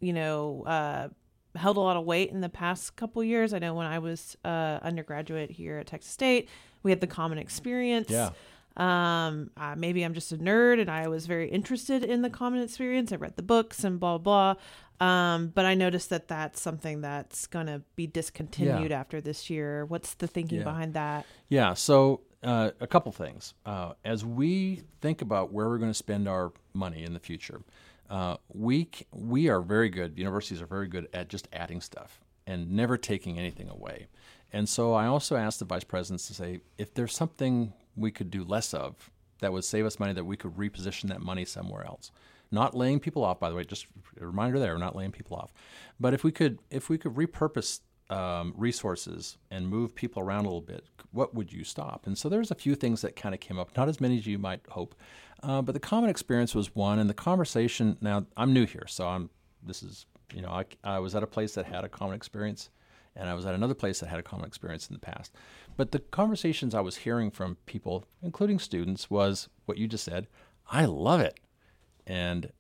you 0.01 0.13
know, 0.13 0.63
uh, 0.67 1.09
held 1.57 1.79
a 1.79 1.81
lot 1.81 1.97
of 1.97 2.05
weight 2.05 2.31
in 2.31 2.43
the 2.43 2.51
past 2.51 2.97
couple 2.97 3.25
years. 3.25 3.55
I 3.55 3.59
know 3.59 3.73
when 3.75 3.87
I 3.87 3.99
was 3.99 4.37
uh, 4.45 4.79
undergraduate 4.83 5.51
here 5.51 5.79
at 5.79 5.87
Texas 5.87 6.13
State, 6.13 6.51
we 6.83 6.91
had 6.91 7.01
the 7.01 7.07
common 7.07 7.39
experience. 7.39 8.11
Yeah. 8.11 8.31
Um, 8.77 9.51
uh, 9.57 9.75
maybe 9.77 10.03
I'm 10.03 10.15
just 10.15 10.33
a 10.33 10.37
nerd 10.37 10.81
and 10.81 10.91
I 10.91 11.09
was 11.09 11.27
very 11.27 11.49
interested 11.49 12.05
in 12.05 12.23
the 12.23 12.31
common 12.31 12.63
experience. 12.63 13.13
I 13.13 13.17
read 13.17 13.37
the 13.37 13.43
books 13.43 13.85
and 13.85 13.99
blah 13.99 14.19
blah. 14.19 14.57
Um, 14.99 15.49
but 15.49 15.67
I 15.67 15.75
noticed 15.75 16.11
that 16.11 16.29
that's 16.29 16.61
something 16.61 17.03
that's 17.03 17.47
going 17.47 17.67
to 17.67 17.83
be 17.97 18.07
discontinued 18.07 18.91
yeah. 18.91 19.01
after 19.01 19.21
this 19.21 19.51
year. 19.51 19.85
What's 19.85 20.15
the 20.15 20.27
thinking 20.27 20.59
yeah. 20.59 20.65
behind 20.65 20.95
that? 20.95 21.27
Yeah. 21.49 21.75
So 21.75 22.23
uh, 22.43 22.71
a 22.81 22.87
couple 22.87 23.13
things. 23.13 23.55
Uh, 23.67 23.93
as 24.05 24.25
we 24.25 24.83
think 25.01 25.21
about 25.21 25.53
where 25.53 25.69
we're 25.69 25.79
going 25.79 25.91
to 25.91 25.95
spend 25.95 26.29
our 26.29 26.53
money 26.73 27.05
in 27.05 27.13
the 27.13 27.21
future, 27.21 27.61
uh, 28.09 28.37
we 28.53 28.89
we 29.13 29.49
are 29.49 29.61
very 29.61 29.89
good. 29.89 30.17
Universities 30.17 30.63
are 30.63 30.67
very 30.67 30.89
good 30.89 31.09
at 31.13 31.29
just 31.29 31.49
adding 31.53 31.81
stuff 31.81 32.21
and 32.47 32.71
never 32.71 32.97
taking 32.97 33.39
anything 33.39 33.69
away. 33.69 34.07
And 34.53 34.69
so 34.69 34.95
I 34.95 35.07
also 35.07 35.37
asked 35.37 35.59
the 35.59 35.65
vice 35.65 35.85
presidents 35.85 36.29
to 36.29 36.35
say 36.35 36.61
if 36.79 36.95
there's 36.95 37.15
something 37.15 37.73
we 37.97 38.11
could 38.11 38.31
do 38.31 38.45
less 38.45 38.75
of 38.75 39.11
that 39.41 39.53
would 39.53 39.65
save 39.65 39.87
us 39.87 39.99
money, 39.99 40.13
that 40.13 40.25
we 40.25 40.37
could 40.37 40.57
reposition 40.57 41.09
that 41.09 41.21
money 41.21 41.45
somewhere 41.45 41.85
else. 41.85 42.11
Not 42.51 42.77
laying 42.77 43.01
people 43.01 43.25
off, 43.25 43.41
by 43.41 43.51
the 43.51 43.57
way. 43.57 43.65
Just 43.65 43.87
a 44.21 44.27
reminder 44.27 44.59
there, 44.59 44.75
we're 44.75 44.79
not 44.79 44.97
laying 44.97 45.13
people 45.13 45.37
off. 45.37 45.53
But 45.99 46.15
if 46.15 46.23
we 46.23 46.33
could, 46.33 46.59
if 46.71 46.89
we 46.89 46.97
could 46.97 47.15
repurpose 47.15 47.81
um, 48.09 48.55
resources 48.57 49.37
and 49.51 49.69
move 49.69 49.95
people 49.95 50.23
around 50.23 50.41
a 50.41 50.49
little 50.49 50.61
bit, 50.61 50.85
what 51.11 51.35
would 51.35 51.53
you 51.53 51.65
stop? 51.65 52.07
And 52.07 52.17
so 52.17 52.29
there's 52.29 52.51
a 52.51 52.55
few 52.55 52.75
things 52.75 53.03
that 53.03 53.17
kind 53.17 53.35
of 53.35 53.41
came 53.41 53.59
up, 53.59 53.77
not 53.77 53.89
as 53.89 54.01
many 54.01 54.19
as 54.19 54.27
you 54.27 54.39
might 54.39 54.61
hope, 54.69 54.95
uh, 55.43 55.61
but 55.63 55.73
the 55.73 55.81
common 55.81 56.09
experience 56.09 56.55
was 56.55 56.75
one, 56.75 56.99
and 56.99 57.11
the 57.11 57.15
conversation. 57.15 57.97
Now 58.01 58.27
I'm 58.37 58.53
new 58.53 58.67
here, 58.67 58.87
so 58.87 59.09
I'm. 59.09 59.31
This 59.63 59.83
is 59.83 60.07
you 60.33 60.43
know 60.43 60.49
I, 60.49 60.65
I 60.85 60.99
was 61.01 61.15
at 61.15 61.23
a 61.23 61.27
place 61.27 61.55
that 61.55 61.67
had 61.67 61.85
a 61.85 61.89
common 61.89 62.15
experience, 62.15 62.71
and 63.17 63.29
I 63.29 63.35
was 63.35 63.47
at 63.47 63.55
another 63.55 63.75
place 63.75 64.01
that 64.01 64.09
had 64.09 64.19
a 64.19 64.23
common 64.23 64.47
experience 64.47 64.89
in 64.89 64.95
the 64.95 65.01
past. 65.01 65.33
But 65.77 65.93
the 65.93 65.99
conversations 65.99 66.75
I 66.75 66.81
was 66.81 66.99
hearing 66.99 67.31
from 67.31 67.57
people, 67.67 68.05
including 68.23 68.59
students, 68.59 69.11
was 69.11 69.49
what 69.65 69.79
you 69.79 69.87
just 69.87 70.05
said. 70.05 70.27
I 70.71 70.85
love 70.85 71.21
it, 71.21 71.39
and 72.07 72.51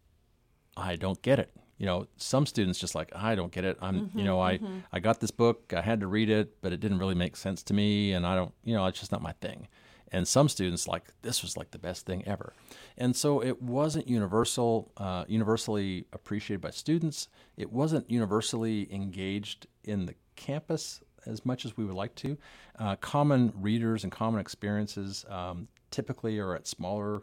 I 0.76 0.96
don't 0.96 1.20
get 1.22 1.38
it. 1.38 1.50
You 1.78 1.86
know, 1.86 2.06
some 2.16 2.46
students 2.46 2.78
just 2.78 2.94
like 2.94 3.10
I 3.14 3.34
don't 3.34 3.52
get 3.52 3.64
it. 3.64 3.76
I'm, 3.80 4.08
mm-hmm, 4.08 4.18
you 4.18 4.24
know, 4.24 4.40
I 4.40 4.58
mm-hmm. 4.58 4.78
I 4.92 5.00
got 5.00 5.20
this 5.20 5.30
book, 5.30 5.72
I 5.76 5.82
had 5.82 6.00
to 6.00 6.06
read 6.06 6.30
it, 6.30 6.60
but 6.62 6.72
it 6.72 6.80
didn't 6.80 6.98
really 6.98 7.14
make 7.14 7.36
sense 7.36 7.62
to 7.64 7.74
me, 7.74 8.12
and 8.12 8.26
I 8.26 8.34
don't, 8.34 8.54
you 8.64 8.74
know, 8.74 8.86
it's 8.86 8.98
just 8.98 9.12
not 9.12 9.22
my 9.22 9.32
thing. 9.32 9.68
And 10.12 10.26
some 10.26 10.48
students 10.48 10.86
like 10.86 11.04
this 11.22 11.42
was 11.42 11.56
like 11.56 11.72
the 11.72 11.78
best 11.78 12.06
thing 12.06 12.22
ever. 12.26 12.52
And 12.96 13.16
so 13.16 13.42
it 13.42 13.60
wasn't 13.60 14.08
universal, 14.08 14.92
uh, 14.96 15.24
universally 15.26 16.06
appreciated 16.12 16.60
by 16.60 16.70
students. 16.70 17.28
It 17.56 17.72
wasn't 17.72 18.10
universally 18.10 18.92
engaged 18.92 19.66
in 19.82 20.06
the 20.06 20.14
campus 20.36 21.00
as 21.26 21.44
much 21.44 21.64
as 21.64 21.76
we 21.76 21.84
would 21.84 21.94
like 21.94 22.14
to. 22.16 22.36
Uh, 22.78 22.96
common 22.96 23.52
readers 23.56 24.04
and 24.04 24.12
common 24.12 24.40
experiences 24.40 25.24
um, 25.28 25.68
typically 25.90 26.38
are 26.38 26.54
at 26.54 26.66
smaller, 26.66 27.22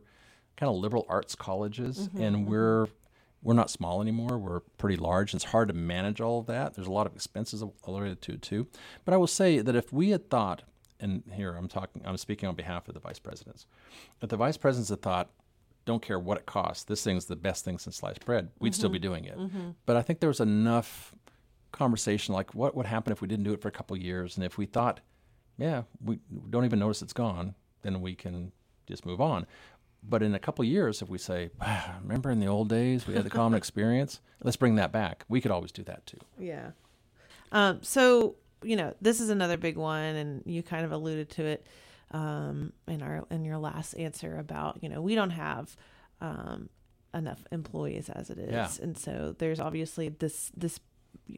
kind 0.58 0.70
of 0.70 0.76
liberal 0.76 1.06
arts 1.08 1.36
colleges, 1.36 2.10
mm-hmm, 2.10 2.22
and 2.22 2.36
mm-hmm. 2.36 2.52
we're 2.52 2.88
we're 3.42 3.54
not 3.54 3.70
small 3.70 4.02
anymore. 4.02 4.38
We're 4.38 4.62
pretty 4.78 4.96
large. 4.96 5.34
It's 5.34 5.44
hard 5.44 5.68
to 5.68 5.74
manage 5.74 6.22
all 6.22 6.40
of 6.40 6.46
that. 6.46 6.76
There's 6.76 6.88
a 6.88 6.92
lot 6.92 7.08
of 7.08 7.14
expenses 7.14 7.62
related 7.86 8.22
to 8.22 8.34
it 8.34 8.42
too. 8.42 8.68
But 9.04 9.14
I 9.14 9.18
will 9.18 9.28
say 9.28 9.60
that 9.60 9.76
if 9.76 9.92
we 9.92 10.12
had 10.12 10.30
thought 10.30 10.64
and 11.04 11.24
here 11.34 11.56
I'm 11.56 11.68
talking, 11.68 12.02
I'm 12.06 12.18
speaking 12.18 12.48
on 12.48 12.56
behalf 12.56 12.88
of 12.88 12.94
the 12.94 13.00
vice 13.00 13.20
presidents. 13.20 13.68
If 14.22 14.30
the 14.30 14.38
vice 14.38 14.58
presidents 14.58 14.90
had 14.90 15.02
thought, 15.02 15.30
don't 15.86 16.02
care 16.02 16.18
what 16.18 16.38
it 16.38 16.46
costs, 16.46 16.86
this 16.86 17.04
thing's 17.04 17.26
the 17.26 17.36
best 17.36 17.66
thing 17.66 17.78
since 17.78 17.98
sliced 17.98 18.26
bread, 18.26 18.50
we'd 18.60 18.70
mm-hmm. 18.70 18.78
still 18.78 18.90
be 18.90 19.00
doing 19.00 19.26
it. 19.26 19.38
Mm-hmm. 19.38 19.72
But 19.86 19.98
I 19.98 20.02
think 20.02 20.22
there 20.22 20.30
was 20.30 20.40
enough 20.40 21.14
conversation 21.74 22.34
like 22.34 22.56
what 22.56 22.76
would 22.76 22.86
happen 22.86 23.12
if 23.12 23.22
we 23.22 23.28
didn't 23.28 23.44
do 23.44 23.52
it 23.52 23.62
for 23.62 23.68
a 23.68 23.72
couple 23.72 23.98
years, 23.98 24.38
and 24.38 24.46
if 24.46 24.58
we 24.58 24.66
thought, 24.66 25.02
yeah, 25.58 25.84
we 26.02 26.20
don't 26.50 26.64
even 26.64 26.80
notice 26.80 27.02
it's 27.02 27.14
gone, 27.14 27.56
then 27.82 28.00
we 28.00 28.16
can 28.16 28.54
just 28.88 29.06
move 29.06 29.20
on. 29.20 29.46
But 30.02 30.24
in 30.24 30.36
a 30.36 30.40
couple 30.40 30.64
years, 30.66 31.02
if 31.02 31.10
we 31.10 31.18
say, 31.18 31.50
ah, 31.62 31.96
remember 32.02 32.32
in 32.32 32.40
the 32.40 32.48
old 32.48 32.70
days 32.70 33.08
we 33.08 33.14
had 33.14 33.24
the 33.24 33.30
common 33.30 33.58
experience, 33.58 34.22
let's 34.42 34.58
bring 34.58 34.76
that 34.76 34.92
back. 34.92 35.26
We 35.28 35.42
could 35.42 35.52
always 35.52 35.72
do 35.72 35.84
that 35.84 36.06
too. 36.06 36.20
Yeah. 36.38 36.72
Um, 37.52 37.80
so 37.84 38.36
you 38.64 38.76
know, 38.78 38.94
this 39.02 39.20
is 39.20 39.30
another 39.30 39.58
big 39.58 39.78
one, 39.78 40.16
and 40.16 40.44
you 40.46 40.64
kind 40.64 40.86
of 40.86 40.92
alluded 40.92 41.30
to 41.32 41.44
it 41.44 41.68
um, 42.12 42.74
in 42.88 43.02
our 43.02 43.26
in 43.30 43.44
your 43.44 43.58
last 43.58 43.94
answer 43.94 44.38
about 44.38 44.80
you 44.82 44.90
know 44.90 45.02
we 45.02 45.16
don't 45.16 45.32
have 45.32 45.76
um, 46.22 46.70
enough 47.14 47.44
employees 47.52 48.10
as 48.10 48.30
it 48.30 48.38
is, 48.38 48.52
yeah. 48.52 48.70
and 48.82 48.98
so 48.98 49.36
there's 49.38 49.60
obviously 49.60 50.10
this 50.10 50.52
this 50.56 50.80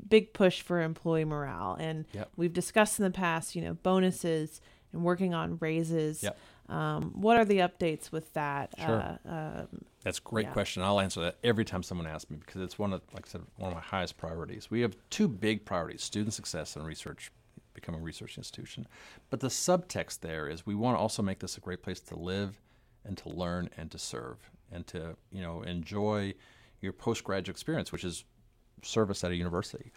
big 0.08 0.34
push 0.34 0.62
for 0.62 0.82
employee 0.82 1.26
morale, 1.26 1.78
and 1.80 2.06
yep. 2.14 2.30
we've 2.36 2.54
discussed 2.54 3.00
in 3.00 3.04
the 3.04 3.12
past, 3.12 3.56
you 3.56 3.62
know, 3.62 3.74
bonuses 3.76 4.62
and 4.92 5.04
working 5.04 5.34
on 5.34 5.58
raises. 5.60 6.24
Yep. 6.24 6.38
Um, 6.68 7.12
what 7.14 7.38
are 7.38 7.46
the 7.46 7.60
updates 7.60 8.12
with 8.12 8.34
that? 8.34 8.74
Sure. 8.78 9.20
Uh, 9.28 9.30
um, 9.30 9.68
That's 10.04 10.18
a 10.18 10.22
great 10.22 10.48
yeah. 10.48 10.54
question. 10.54 10.82
I'll 10.82 11.00
answer 11.00 11.22
that 11.22 11.38
every 11.44 11.64
time 11.64 11.84
someone 11.84 12.08
asks 12.08 12.32
me 12.32 12.38
because 12.38 12.62
it's 12.62 12.80
one 12.80 12.92
of, 12.92 13.02
like 13.14 13.28
I 13.28 13.30
said, 13.30 13.42
one 13.58 13.72
of 13.72 13.76
my 13.76 13.84
highest 13.84 14.18
priorities. 14.18 14.72
We 14.72 14.82
have 14.82 14.96
two 15.10 15.28
big 15.28 15.66
priorities: 15.66 16.04
student 16.04 16.34
success 16.34 16.76
and 16.76 16.86
research, 16.86 17.32
becoming 17.74 18.02
a 18.02 18.04
research 18.04 18.38
institution. 18.38 18.88
But 19.30 19.42
the 19.42 19.50
subtext 19.50 20.22
there 20.22 20.48
is 20.48 20.66
we 20.66 20.76
want 20.76 20.98
to 20.98 21.00
also 21.00 21.22
make 21.22 21.40
this 21.40 21.58
a 21.58 21.62
great 21.62 21.84
place 21.84 22.00
to 22.00 22.16
live, 22.16 22.60
and 23.04 23.16
to 23.20 23.30
learn, 23.30 23.70
and 23.78 23.92
to 23.92 24.00
serve, 24.00 24.38
and 24.72 24.88
to 24.88 25.16
you 25.32 25.42
know 25.42 25.62
enjoy 25.62 26.34
your 26.82 26.94
postgraduate 26.94 27.56
experience, 27.56 27.92
which 27.92 28.04
is 28.04 28.26
service 28.84 29.24
at 29.24 29.32
a 29.32 29.36
university. 29.36 29.92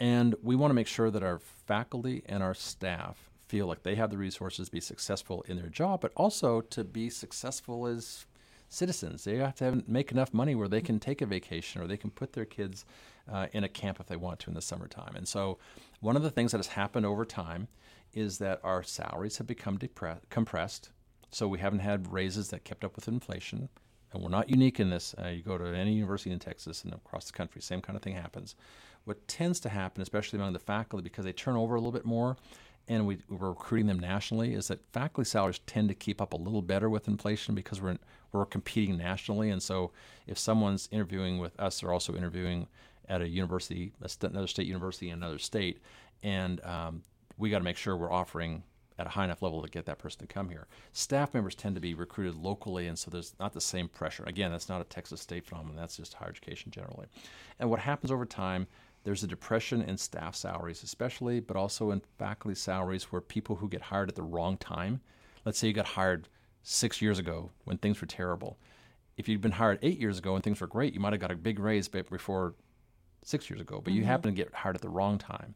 And 0.00 0.34
we 0.42 0.54
want 0.56 0.70
to 0.70 0.74
make 0.74 0.86
sure 0.86 1.10
that 1.10 1.22
our 1.22 1.38
faculty 1.38 2.22
and 2.26 2.42
our 2.42 2.54
staff 2.54 3.30
feel 3.48 3.66
like 3.66 3.82
they 3.82 3.94
have 3.94 4.10
the 4.10 4.18
resources 4.18 4.68
to 4.68 4.72
be 4.72 4.80
successful 4.80 5.44
in 5.48 5.56
their 5.56 5.68
job, 5.68 6.00
but 6.00 6.12
also 6.16 6.60
to 6.60 6.84
be 6.84 7.10
successful 7.10 7.86
as 7.86 8.26
citizens. 8.68 9.24
They 9.24 9.36
have 9.36 9.54
to 9.56 9.64
have, 9.64 9.88
make 9.88 10.12
enough 10.12 10.34
money 10.34 10.54
where 10.54 10.68
they 10.68 10.82
can 10.82 11.00
take 11.00 11.22
a 11.22 11.26
vacation 11.26 11.80
or 11.80 11.86
they 11.86 11.96
can 11.96 12.10
put 12.10 12.34
their 12.34 12.44
kids 12.44 12.84
uh, 13.30 13.46
in 13.52 13.64
a 13.64 13.68
camp 13.68 13.98
if 14.00 14.06
they 14.06 14.16
want 14.16 14.40
to 14.40 14.50
in 14.50 14.54
the 14.54 14.62
summertime. 14.62 15.16
And 15.16 15.26
so, 15.26 15.58
one 16.00 16.16
of 16.16 16.22
the 16.22 16.30
things 16.30 16.52
that 16.52 16.58
has 16.58 16.68
happened 16.68 17.06
over 17.06 17.24
time 17.24 17.68
is 18.12 18.38
that 18.38 18.60
our 18.62 18.82
salaries 18.82 19.38
have 19.38 19.46
become 19.46 19.78
depre- 19.78 20.20
compressed. 20.30 20.90
So 21.30 21.46
we 21.46 21.58
haven't 21.58 21.80
had 21.80 22.12
raises 22.12 22.48
that 22.48 22.64
kept 22.64 22.84
up 22.84 22.96
with 22.96 23.08
inflation. 23.08 23.68
And 24.12 24.22
we're 24.22 24.30
not 24.30 24.48
unique 24.48 24.80
in 24.80 24.90
this. 24.90 25.14
Uh, 25.22 25.28
you 25.28 25.42
go 25.42 25.58
to 25.58 25.66
any 25.66 25.92
university 25.92 26.30
in 26.30 26.38
Texas 26.38 26.84
and 26.84 26.94
across 26.94 27.26
the 27.26 27.32
country, 27.32 27.60
same 27.60 27.80
kind 27.80 27.96
of 27.96 28.02
thing 28.02 28.14
happens. 28.14 28.54
What 29.04 29.26
tends 29.28 29.60
to 29.60 29.68
happen, 29.68 30.02
especially 30.02 30.38
among 30.38 30.52
the 30.52 30.58
faculty, 30.58 31.02
because 31.02 31.24
they 31.24 31.32
turn 31.32 31.56
over 31.56 31.74
a 31.74 31.78
little 31.78 31.92
bit 31.92 32.04
more, 32.04 32.36
and 32.88 33.06
we, 33.06 33.16
are 33.30 33.50
recruiting 33.50 33.86
them 33.86 33.98
nationally, 33.98 34.54
is 34.54 34.68
that 34.68 34.80
faculty 34.92 35.28
salaries 35.28 35.60
tend 35.66 35.88
to 35.88 35.94
keep 35.94 36.20
up 36.20 36.32
a 36.32 36.36
little 36.36 36.62
better 36.62 36.88
with 36.88 37.08
inflation 37.08 37.54
because 37.54 37.80
we're 37.80 37.98
we're 38.32 38.44
competing 38.44 38.98
nationally. 38.98 39.50
And 39.50 39.62
so, 39.62 39.90
if 40.26 40.38
someone's 40.38 40.88
interviewing 40.92 41.38
with 41.38 41.58
us, 41.58 41.80
they're 41.80 41.92
also 41.92 42.14
interviewing 42.14 42.66
at 43.08 43.22
a 43.22 43.28
university, 43.28 43.92
another 44.20 44.46
state 44.46 44.66
university 44.66 45.08
in 45.08 45.18
another 45.18 45.38
state, 45.38 45.80
and 46.22 46.62
um, 46.64 47.02
we 47.38 47.50
got 47.50 47.58
to 47.58 47.64
make 47.64 47.76
sure 47.76 47.96
we're 47.96 48.12
offering 48.12 48.62
at 48.98 49.06
a 49.06 49.10
high 49.10 49.24
enough 49.24 49.42
level 49.42 49.62
to 49.62 49.68
get 49.68 49.86
that 49.86 49.98
person 49.98 50.20
to 50.20 50.26
come 50.26 50.48
here. 50.48 50.66
Staff 50.92 51.32
members 51.32 51.54
tend 51.54 51.74
to 51.76 51.80
be 51.80 51.94
recruited 51.94 52.34
locally, 52.34 52.86
and 52.88 52.98
so 52.98 53.10
there's 53.10 53.34
not 53.38 53.52
the 53.52 53.60
same 53.60 53.88
pressure. 53.88 54.24
Again, 54.26 54.50
that's 54.50 54.68
not 54.68 54.80
a 54.80 54.84
Texas 54.84 55.20
state 55.20 55.46
phenomenon, 55.46 55.76
that's 55.76 55.96
just 55.96 56.14
higher 56.14 56.28
education 56.28 56.70
generally. 56.70 57.06
And 57.58 57.70
what 57.70 57.80
happens 57.80 58.10
over 58.10 58.26
time, 58.26 58.66
there's 59.04 59.22
a 59.22 59.28
depression 59.28 59.82
in 59.82 59.96
staff 59.96 60.34
salaries, 60.34 60.82
especially, 60.82 61.40
but 61.40 61.56
also 61.56 61.92
in 61.92 62.02
faculty 62.18 62.56
salaries 62.56 63.04
where 63.04 63.20
people 63.20 63.56
who 63.56 63.68
get 63.68 63.82
hired 63.82 64.08
at 64.08 64.16
the 64.16 64.22
wrong 64.22 64.56
time, 64.56 65.00
let's 65.44 65.58
say 65.58 65.68
you 65.68 65.72
got 65.72 65.86
hired 65.86 66.28
six 66.62 67.00
years 67.00 67.18
ago 67.18 67.50
when 67.64 67.78
things 67.78 68.00
were 68.00 68.06
terrible. 68.06 68.58
If 69.16 69.28
you'd 69.28 69.40
been 69.40 69.52
hired 69.52 69.78
eight 69.82 69.98
years 69.98 70.18
ago 70.18 70.34
and 70.34 70.42
things 70.42 70.60
were 70.60 70.66
great, 70.66 70.92
you 70.92 71.00
might 71.00 71.12
have 71.12 71.20
got 71.20 71.30
a 71.30 71.36
big 71.36 71.58
raise 71.58 71.88
before 71.88 72.54
six 73.22 73.48
years 73.48 73.60
ago, 73.60 73.80
but 73.82 73.92
mm-hmm. 73.92 74.00
you 74.00 74.04
happen 74.04 74.34
to 74.34 74.36
get 74.36 74.52
hired 74.52 74.76
at 74.76 74.82
the 74.82 74.88
wrong 74.88 75.18
time 75.18 75.54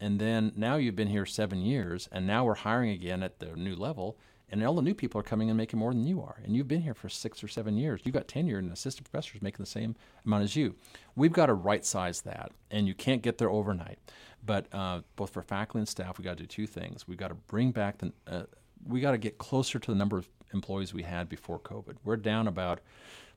and 0.00 0.20
then 0.20 0.52
now 0.56 0.76
you've 0.76 0.96
been 0.96 1.08
here 1.08 1.26
seven 1.26 1.62
years, 1.62 2.08
and 2.12 2.26
now 2.26 2.44
we're 2.44 2.54
hiring 2.54 2.90
again 2.90 3.22
at 3.22 3.38
the 3.38 3.56
new 3.56 3.74
level, 3.74 4.18
and 4.50 4.64
all 4.64 4.74
the 4.74 4.82
new 4.82 4.94
people 4.94 5.20
are 5.20 5.24
coming 5.24 5.50
and 5.50 5.56
making 5.56 5.78
more 5.78 5.92
than 5.92 6.06
you 6.06 6.22
are, 6.22 6.40
and 6.42 6.56
you've 6.56 6.68
been 6.68 6.82
here 6.82 6.94
for 6.94 7.08
six 7.08 7.44
or 7.44 7.48
seven 7.48 7.76
years. 7.76 8.00
You've 8.04 8.14
got 8.14 8.28
tenure, 8.28 8.58
and 8.58 8.72
assistant 8.72 9.10
professors 9.10 9.42
making 9.42 9.62
the 9.62 9.70
same 9.70 9.94
amount 10.24 10.44
as 10.44 10.56
you. 10.56 10.74
We've 11.16 11.32
got 11.32 11.46
to 11.46 11.54
right 11.54 11.84
size 11.84 12.22
that, 12.22 12.52
and 12.70 12.86
you 12.86 12.94
can't 12.94 13.22
get 13.22 13.38
there 13.38 13.50
overnight. 13.50 13.98
But 14.44 14.66
uh, 14.72 15.02
both 15.16 15.30
for 15.30 15.42
faculty 15.42 15.80
and 15.80 15.88
staff, 15.88 16.18
we 16.18 16.24
got 16.24 16.36
to 16.36 16.44
do 16.44 16.46
two 16.46 16.66
things. 16.66 17.06
We've 17.06 17.18
got 17.18 17.28
to 17.28 17.34
bring 17.34 17.72
back 17.72 17.98
the, 17.98 18.12
uh, 18.26 18.44
we 18.86 19.00
got 19.00 19.12
to 19.12 19.18
get 19.18 19.38
closer 19.38 19.78
to 19.78 19.90
the 19.90 19.96
number 19.96 20.16
of 20.16 20.28
employees 20.54 20.94
we 20.94 21.02
had 21.02 21.28
before 21.28 21.58
COVID. 21.58 21.96
We're 22.04 22.16
down 22.16 22.46
about 22.48 22.80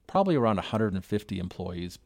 probably 0.08 0.36
around 0.36 0.58
150 0.58 1.40
employees 1.40 2.00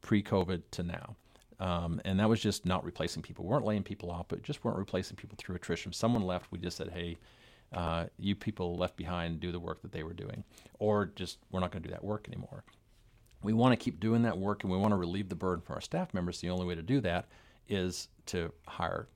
pre-COVID 0.00 0.62
to 0.72 0.82
now. 0.82 1.16
Um, 1.64 1.98
and 2.04 2.20
that 2.20 2.28
was 2.28 2.40
just 2.40 2.66
not 2.66 2.84
replacing 2.84 3.22
people. 3.22 3.46
We 3.46 3.50
weren't 3.50 3.64
laying 3.64 3.84
people 3.84 4.10
off, 4.10 4.26
but 4.28 4.42
just 4.42 4.62
weren't 4.62 4.76
replacing 4.76 5.16
people 5.16 5.36
through 5.38 5.56
attrition. 5.56 5.94
Someone 5.94 6.22
left, 6.22 6.52
we 6.52 6.58
just 6.58 6.76
said, 6.76 6.90
hey, 6.90 7.16
uh, 7.72 8.04
you 8.18 8.34
people 8.34 8.76
left 8.76 8.96
behind 8.96 9.40
do 9.40 9.50
the 9.50 9.58
work 9.58 9.80
that 9.80 9.90
they 9.90 10.02
were 10.02 10.12
doing, 10.12 10.44
or 10.78 11.06
just 11.06 11.38
we're 11.50 11.60
not 11.60 11.72
going 11.72 11.82
to 11.82 11.88
do 11.88 11.94
that 11.94 12.04
work 12.04 12.28
anymore. 12.28 12.64
We 13.42 13.54
want 13.54 13.72
to 13.72 13.82
keep 13.82 13.98
doing 13.98 14.22
that 14.22 14.36
work 14.36 14.62
and 14.62 14.70
we 14.70 14.76
want 14.76 14.92
to 14.92 14.96
relieve 14.96 15.30
the 15.30 15.34
burden 15.34 15.62
for 15.64 15.72
our 15.72 15.80
staff 15.80 16.12
members. 16.12 16.38
The 16.38 16.50
only 16.50 16.66
way 16.66 16.74
to 16.74 16.82
do 16.82 17.00
that 17.00 17.28
is 17.66 18.08
to 18.26 18.52
hire 18.66 19.08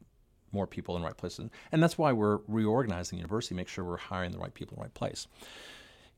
more 0.50 0.66
people 0.66 0.96
in 0.96 1.02
the 1.02 1.06
right 1.06 1.16
places. 1.16 1.50
And 1.70 1.82
that's 1.82 1.98
why 1.98 2.12
we're 2.12 2.38
reorganizing 2.48 3.18
the 3.18 3.20
university, 3.20 3.54
make 3.54 3.68
sure 3.68 3.84
we're 3.84 3.98
hiring 3.98 4.32
the 4.32 4.38
right 4.38 4.54
people 4.54 4.76
in 4.76 4.80
the 4.80 4.84
right 4.84 4.94
place. 4.94 5.26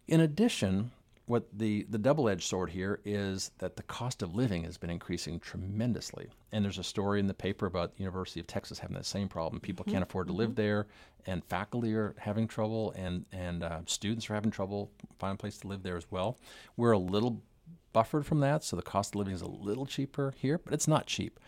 In 0.06 0.20
addition, 0.20 0.92
what 1.26 1.46
the, 1.56 1.87
the 1.88 1.98
double 1.98 2.28
edged 2.28 2.48
sword 2.48 2.70
here 2.70 3.00
is 3.04 3.52
that 3.59 3.76
the 3.76 3.85
cost 3.85 4.22
of 4.22 4.35
living 4.35 4.64
has 4.64 4.76
been 4.76 4.90
increasing 4.90 5.38
tremendously. 5.38 6.28
And 6.50 6.64
there's 6.64 6.78
a 6.78 6.85
story 6.85 7.20
in 7.20 7.28
the 7.28 7.35
paper 7.35 7.66
about 7.66 7.94
the 7.94 8.00
University 8.00 8.40
of 8.40 8.48
Texas 8.48 8.80
having 8.80 8.96
that 8.96 9.06
same 9.06 9.28
problem. 9.28 9.61
People 9.61 9.85
mm-hmm. 9.85 9.92
can't 9.92 10.02
afford 10.02 10.26
to 10.26 10.33
live 10.33 10.50
mm-hmm. 10.50 10.62
there, 10.62 10.87
and 11.26 11.44
faculty 11.44 11.94
are 11.94 12.14
having 12.18 12.48
trouble, 12.48 12.92
and, 12.96 13.26
and 13.30 13.62
uh, 13.62 13.80
students 13.87 14.28
are 14.28 14.35
having 14.35 14.50
trouble 14.50 14.90
finding 15.18 15.35
a 15.35 15.38
place 15.38 15.59
to 15.59 15.68
live 15.68 15.83
there 15.83 15.96
as 15.96 16.11
well. 16.11 16.37
We're 16.76 16.92
a 16.92 16.98
little 16.98 17.42
buffered 17.92 18.26
from 18.26 18.40
that, 18.40 18.64
so 18.64 18.76
the 18.76 18.83
cost 18.83 19.14
of 19.14 19.18
living 19.18 19.35
is 19.35 19.42
a 19.42 19.48
little 19.48 19.87
cheaper 19.87 20.35
here, 20.37 20.59
but 20.59 20.72
it's 20.72 20.88
not 20.88 21.06
cheap. 21.06 21.38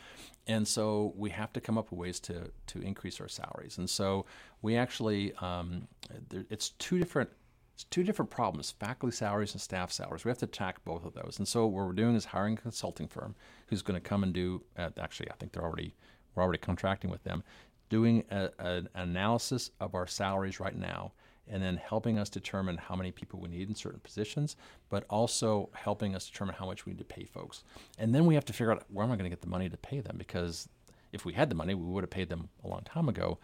And 0.46 0.66
so 0.66 1.12
we 1.16 1.30
have 1.30 1.52
to 1.52 1.60
come 1.60 1.78
up 1.78 1.90
with 1.90 1.98
ways 1.98 2.20
to, 2.20 2.50
to 2.68 2.80
increase 2.80 3.20
our 3.20 3.28
salaries. 3.28 3.78
And 3.78 3.88
so 3.88 4.26
we 4.60 4.76
actually, 4.76 5.32
um, 5.40 5.86
there, 6.28 6.44
it's 6.50 6.70
two 6.70 6.98
different 6.98 7.30
it's 7.74 7.84
two 7.84 8.02
different 8.02 8.30
problems 8.30 8.70
faculty 8.70 9.14
salaries 9.14 9.52
and 9.52 9.60
staff 9.60 9.90
salaries. 9.90 10.24
We 10.24 10.30
have 10.30 10.38
to 10.38 10.46
attack 10.46 10.84
both 10.84 11.04
of 11.04 11.14
those. 11.14 11.36
And 11.38 11.48
so, 11.48 11.66
what 11.66 11.86
we're 11.86 11.92
doing 11.92 12.14
is 12.14 12.26
hiring 12.26 12.54
a 12.54 12.60
consulting 12.60 13.08
firm 13.08 13.34
who's 13.68 13.82
going 13.82 14.00
to 14.00 14.08
come 14.08 14.22
and 14.22 14.32
do, 14.32 14.62
uh, 14.76 14.90
actually, 14.98 15.30
I 15.30 15.34
think 15.34 15.52
they're 15.52 15.64
already, 15.64 15.94
we're 16.34 16.42
already 16.42 16.58
contracting 16.58 17.10
with 17.10 17.24
them, 17.24 17.42
doing 17.88 18.24
a, 18.30 18.50
a, 18.58 18.66
an 18.68 18.88
analysis 18.94 19.70
of 19.80 19.94
our 19.94 20.06
salaries 20.06 20.60
right 20.60 20.76
now 20.76 21.12
and 21.48 21.62
then 21.62 21.76
helping 21.76 22.18
us 22.18 22.30
determine 22.30 22.76
how 22.76 22.94
many 22.94 23.10
people 23.10 23.40
we 23.40 23.48
need 23.48 23.68
in 23.68 23.74
certain 23.74 24.00
positions, 24.00 24.56
but 24.88 25.04
also 25.10 25.68
helping 25.74 26.14
us 26.14 26.26
determine 26.26 26.54
how 26.54 26.66
much 26.66 26.86
we 26.86 26.92
need 26.92 26.98
to 26.98 27.04
pay 27.04 27.24
folks. 27.24 27.64
And 27.98 28.14
then 28.14 28.26
we 28.26 28.34
have 28.34 28.44
to 28.46 28.52
figure 28.52 28.72
out 28.72 28.84
where 28.90 29.04
am 29.04 29.10
I 29.10 29.16
going 29.16 29.24
to 29.24 29.30
get 29.30 29.40
the 29.40 29.48
money 29.48 29.68
to 29.68 29.76
pay 29.76 30.00
them 30.00 30.16
because 30.18 30.68
if 31.12 31.24
we 31.24 31.34
had 31.34 31.50
the 31.50 31.54
money, 31.54 31.74
we 31.74 31.84
would 31.84 32.02
have 32.02 32.10
paid 32.10 32.28
them 32.28 32.48
a 32.64 32.68
long 32.68 32.82
time 32.84 33.08
ago. 33.08 33.38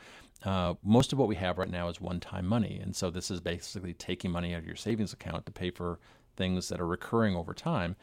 Uh, 0.45 0.75
most 0.83 1.13
of 1.13 1.19
what 1.19 1.29
we 1.29 1.35
have 1.37 1.59
right 1.59 1.71
now 1.71 1.89
is 1.89 2.01
one-time 2.01 2.47
money, 2.47 2.79
and 2.83 2.95
so 2.95 3.11
this 3.11 3.31
is 3.31 3.41
basically 3.41 3.93
taking 3.93 4.31
money 4.31 4.55
out 4.55 4.59
of 4.59 4.67
your 4.67 4.77
savings 4.77 5.13
account 5.13 5.45
to 5.47 5.53
pay 5.53 5.71
for 5.71 5.99
things 6.37 6.69
that 6.69 6.81
are 6.81 6.87
recurring 6.87 7.37
over 7.37 7.53
time. 7.53 7.97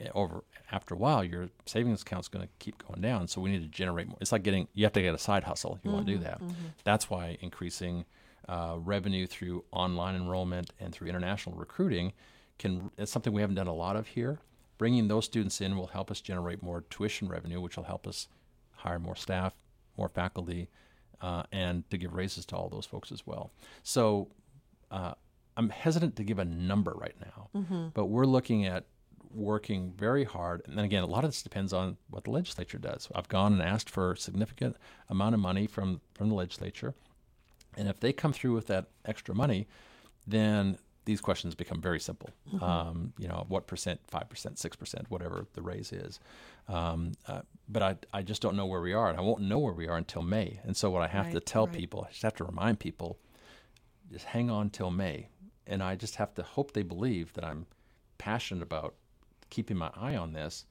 Eh, 0.00 0.08
over 0.14 0.42
after 0.72 0.94
a 0.94 0.96
while, 0.96 1.22
your 1.22 1.50
savings 1.66 2.02
account 2.02 2.24
is 2.24 2.28
going 2.28 2.44
to 2.44 2.50
keep 2.58 2.82
going 2.86 3.00
down. 3.00 3.28
So 3.28 3.40
we 3.40 3.50
need 3.50 3.62
to 3.62 3.68
generate 3.68 4.08
more. 4.08 4.16
It's 4.20 4.32
like 4.32 4.42
getting 4.42 4.66
you 4.72 4.84
have 4.84 4.94
to 4.94 5.02
get 5.02 5.14
a 5.14 5.18
side 5.18 5.44
hustle 5.44 5.78
you 5.82 5.88
mm-hmm, 5.88 5.94
want 5.94 6.06
to 6.06 6.12
do 6.14 6.18
that. 6.20 6.40
Mm-hmm. 6.40 6.52
That's 6.82 7.08
why 7.08 7.36
increasing 7.40 8.06
uh, 8.48 8.76
revenue 8.78 9.26
through 9.26 9.64
online 9.70 10.16
enrollment 10.16 10.72
and 10.80 10.92
through 10.92 11.08
international 11.08 11.54
recruiting 11.54 12.12
can. 12.58 12.90
It's 12.96 13.12
something 13.12 13.32
we 13.32 13.42
haven't 13.42 13.56
done 13.56 13.68
a 13.68 13.74
lot 13.74 13.94
of 13.94 14.08
here. 14.08 14.38
Bringing 14.78 15.06
those 15.06 15.26
students 15.26 15.60
in 15.60 15.76
will 15.76 15.88
help 15.88 16.10
us 16.10 16.20
generate 16.20 16.62
more 16.62 16.80
tuition 16.90 17.28
revenue, 17.28 17.60
which 17.60 17.76
will 17.76 17.84
help 17.84 18.06
us 18.06 18.26
hire 18.82 18.98
more 18.98 19.16
staff, 19.16 19.54
more 19.96 20.08
faculty, 20.08 20.68
uh, 21.20 21.44
and 21.52 21.88
to 21.90 21.96
give 21.96 22.14
raises 22.14 22.44
to 22.46 22.56
all 22.56 22.68
those 22.68 22.86
folks 22.86 23.12
as 23.12 23.26
well. 23.26 23.52
So 23.82 24.28
uh, 24.90 25.14
I'm 25.56 25.70
hesitant 25.70 26.16
to 26.16 26.24
give 26.24 26.38
a 26.38 26.44
number 26.44 26.92
right 26.92 27.16
now, 27.20 27.48
mm-hmm. 27.54 27.88
but 27.94 28.06
we're 28.06 28.24
looking 28.24 28.66
at 28.66 28.86
working 29.34 29.92
very 29.96 30.24
hard. 30.24 30.62
And 30.66 30.76
then 30.76 30.84
again, 30.84 31.02
a 31.02 31.06
lot 31.06 31.24
of 31.24 31.30
this 31.30 31.42
depends 31.42 31.72
on 31.72 31.96
what 32.10 32.24
the 32.24 32.30
legislature 32.30 32.78
does. 32.78 33.08
I've 33.14 33.28
gone 33.28 33.52
and 33.54 33.62
asked 33.62 33.88
for 33.88 34.12
a 34.12 34.16
significant 34.16 34.76
amount 35.08 35.34
of 35.34 35.40
money 35.40 35.66
from, 35.66 36.00
from 36.14 36.28
the 36.28 36.34
legislature. 36.34 36.94
And 37.76 37.88
if 37.88 38.00
they 38.00 38.12
come 38.12 38.32
through 38.32 38.54
with 38.54 38.66
that 38.66 38.86
extra 39.06 39.34
money, 39.34 39.66
then 40.26 40.76
these 41.04 41.20
questions 41.20 41.54
become 41.54 41.80
very 41.80 41.98
simple. 41.98 42.30
Mm-hmm. 42.48 42.62
Um, 42.62 43.12
you 43.18 43.28
know, 43.28 43.44
what 43.48 43.66
percent, 43.66 44.00
five 44.06 44.28
percent, 44.28 44.58
six 44.58 44.76
percent, 44.76 45.10
whatever 45.10 45.46
the 45.54 45.62
raise 45.62 45.92
is. 45.92 46.20
Um, 46.68 47.12
uh, 47.26 47.42
but 47.68 47.82
I, 47.82 47.96
I 48.12 48.22
just 48.22 48.40
don't 48.40 48.56
know 48.56 48.66
where 48.66 48.80
we 48.80 48.92
are, 48.92 49.08
and 49.08 49.18
I 49.18 49.22
won't 49.22 49.42
know 49.42 49.58
where 49.58 49.72
we 49.72 49.88
are 49.88 49.96
until 49.96 50.22
May. 50.22 50.60
And 50.64 50.76
so 50.76 50.90
what 50.90 51.02
I 51.02 51.08
have 51.08 51.26
right, 51.26 51.34
to 51.34 51.40
tell 51.40 51.66
right. 51.66 51.76
people, 51.76 52.06
I 52.06 52.10
just 52.10 52.22
have 52.22 52.36
to 52.36 52.44
remind 52.44 52.78
people, 52.78 53.18
just 54.12 54.26
hang 54.26 54.50
on 54.50 54.70
till 54.70 54.90
May, 54.90 55.28
and 55.66 55.82
I 55.82 55.96
just 55.96 56.16
have 56.16 56.34
to 56.34 56.42
hope 56.42 56.72
they 56.72 56.82
believe 56.82 57.32
that 57.34 57.44
I'm 57.44 57.66
passionate 58.18 58.62
about 58.62 58.94
keeping 59.50 59.76
my 59.76 59.90
eye 59.96 60.16
on 60.16 60.32
this, 60.32 60.66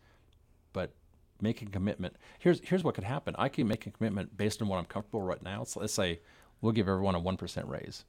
but 0.71 0.93
making 1.41 1.67
a 1.67 1.71
commitment. 1.71 2.15
Here's 2.39 2.61
here's 2.63 2.83
what 2.83 2.95
could 2.95 3.03
happen. 3.03 3.35
I 3.37 3.49
can 3.49 3.67
make 3.67 3.85
a 3.85 3.91
commitment 3.91 4.37
based 4.37 4.61
on 4.61 4.69
what 4.69 4.77
I'm 4.77 4.85
comfortable 4.85 5.21
right 5.21 5.41
now. 5.43 5.65
So 5.65 5.81
let's 5.81 5.93
say 5.93 6.21
we'll 6.61 6.71
give 6.71 6.87
everyone 6.87 7.15
a 7.15 7.19
one 7.19 7.35
percent 7.35 7.67
raise 7.67 8.05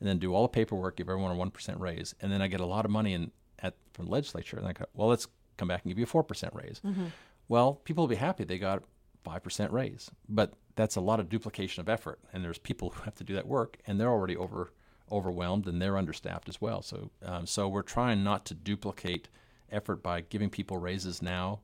and 0.00 0.08
then 0.08 0.18
do 0.18 0.34
all 0.34 0.42
the 0.42 0.48
paperwork, 0.48 0.96
give 0.96 1.08
everyone 1.08 1.30
a 1.30 1.36
one 1.36 1.50
percent 1.50 1.78
raise, 1.78 2.14
and 2.20 2.32
then 2.32 2.42
I 2.42 2.48
get 2.48 2.60
a 2.60 2.66
lot 2.66 2.84
of 2.84 2.90
money 2.90 3.12
in 3.12 3.30
at 3.60 3.74
from 3.92 4.06
the 4.06 4.10
legislature, 4.12 4.56
and 4.56 4.66
I 4.66 4.72
go, 4.72 4.86
well, 4.94 5.08
let's 5.08 5.28
come 5.56 5.68
back 5.68 5.82
and 5.84 5.90
give 5.90 5.98
you 5.98 6.04
a 6.04 6.06
four 6.06 6.24
percent 6.24 6.54
raise. 6.54 6.80
Mm-hmm. 6.84 7.06
Well, 7.48 7.74
people 7.74 8.02
will 8.02 8.08
be 8.08 8.16
happy 8.16 8.44
they 8.44 8.58
got 8.58 8.82
five 9.22 9.42
percent 9.42 9.72
raise, 9.72 10.10
but 10.28 10.54
that's 10.76 10.96
a 10.96 11.00
lot 11.00 11.20
of 11.20 11.28
duplication 11.28 11.80
of 11.80 11.88
effort, 11.88 12.18
and 12.32 12.42
there's 12.42 12.58
people 12.58 12.90
who 12.90 13.02
have 13.02 13.14
to 13.16 13.24
do 13.24 13.34
that 13.34 13.46
work, 13.46 13.78
and 13.86 14.00
they're 14.00 14.08
already 14.08 14.36
over 14.36 14.72
overwhelmed 15.12 15.66
and 15.66 15.82
they're 15.82 15.98
understaffed 15.98 16.48
as 16.48 16.60
well. 16.60 16.82
So, 16.82 17.10
um, 17.24 17.44
so 17.44 17.68
we're 17.68 17.82
trying 17.82 18.22
not 18.22 18.44
to 18.46 18.54
duplicate 18.54 19.28
effort 19.72 20.04
by 20.04 20.20
giving 20.20 20.50
people 20.50 20.78
raises 20.78 21.20
now, 21.20 21.60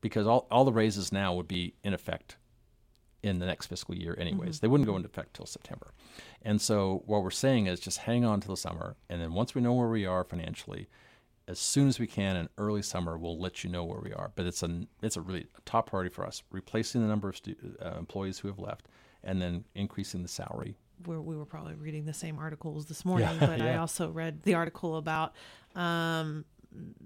because 0.00 0.26
all 0.26 0.46
all 0.50 0.64
the 0.64 0.72
raises 0.72 1.12
now 1.12 1.34
would 1.34 1.48
be 1.48 1.74
in 1.82 1.92
effect 1.92 2.36
in 3.22 3.38
the 3.38 3.46
next 3.46 3.66
fiscal 3.66 3.94
year 3.94 4.16
anyways. 4.18 4.56
Mm-hmm. 4.56 4.58
They 4.60 4.68
wouldn't 4.68 4.88
go 4.88 4.96
into 4.96 5.08
effect 5.08 5.34
till 5.34 5.46
September. 5.46 5.92
And 6.42 6.60
so 6.60 7.02
what 7.06 7.22
we're 7.22 7.30
saying 7.30 7.66
is 7.66 7.80
just 7.80 7.98
hang 7.98 8.24
on 8.24 8.40
till 8.40 8.54
the 8.54 8.60
summer 8.60 8.96
and 9.08 9.20
then 9.20 9.32
once 9.32 9.54
we 9.54 9.62
know 9.62 9.72
where 9.72 9.88
we 9.88 10.04
are 10.06 10.24
financially, 10.24 10.88
as 11.48 11.58
soon 11.58 11.88
as 11.88 11.98
we 11.98 12.06
can 12.06 12.36
in 12.36 12.48
early 12.58 12.82
summer 12.82 13.18
we'll 13.18 13.38
let 13.38 13.64
you 13.64 13.70
know 13.70 13.84
where 13.84 14.00
we 14.00 14.12
are. 14.12 14.32
But 14.34 14.46
it's 14.46 14.62
a 14.62 14.86
it's 15.02 15.16
a 15.16 15.20
really 15.20 15.46
top 15.64 15.90
priority 15.90 16.10
for 16.10 16.26
us, 16.26 16.42
replacing 16.50 17.02
the 17.02 17.08
number 17.08 17.28
of 17.28 17.36
stu- 17.36 17.56
uh, 17.80 17.96
employees 17.98 18.38
who 18.38 18.48
have 18.48 18.58
left 18.58 18.88
and 19.24 19.40
then 19.40 19.64
increasing 19.74 20.22
the 20.22 20.28
salary. 20.28 20.76
Where 21.04 21.20
we 21.20 21.36
were 21.36 21.46
probably 21.46 21.74
reading 21.74 22.04
the 22.04 22.12
same 22.12 22.38
articles 22.38 22.86
this 22.86 23.04
morning, 23.04 23.28
Yeah, 23.40 23.46
but 23.46 23.60
I 23.60 23.76
also 23.76 24.10
read 24.10 24.42
the 24.42 24.54
article 24.54 24.96
about 24.96 25.34
um, 25.74 26.44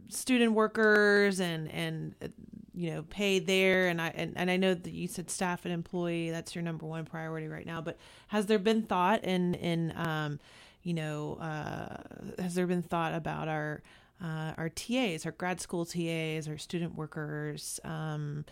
student 0.08 0.52
workers 0.52 1.40
and 1.40 1.70
and 1.70 2.14
uh, 2.22 2.28
you 2.76 2.90
know 2.92 3.02
pay 3.02 3.38
there. 3.38 3.88
And 3.88 4.00
I 4.00 4.08
and, 4.14 4.34
and 4.36 4.50
I 4.50 4.56
know 4.56 4.74
that 4.74 4.92
you 4.92 5.08
said 5.08 5.30
staff 5.30 5.64
and 5.64 5.72
employee 5.72 6.30
that's 6.30 6.54
your 6.54 6.62
number 6.62 6.86
one 6.86 7.04
priority 7.04 7.48
right 7.48 7.66
now. 7.66 7.80
But 7.80 7.98
has 8.28 8.46
there 8.46 8.58
been 8.58 8.82
thought 8.82 9.24
in 9.24 9.54
in 9.54 9.92
um 9.96 10.38
you 10.82 10.94
know 10.94 11.34
uh 11.40 12.42
has 12.42 12.54
there 12.54 12.66
been 12.66 12.82
thought 12.82 13.14
about 13.14 13.48
our 13.48 13.82
uh, 14.22 14.52
our 14.56 14.68
TAs 14.68 15.26
our 15.26 15.32
grad 15.32 15.60
school 15.60 15.84
TAs 15.84 16.48
our 16.48 16.58
student 16.58 16.94
workers 16.94 17.80
um 17.84 18.44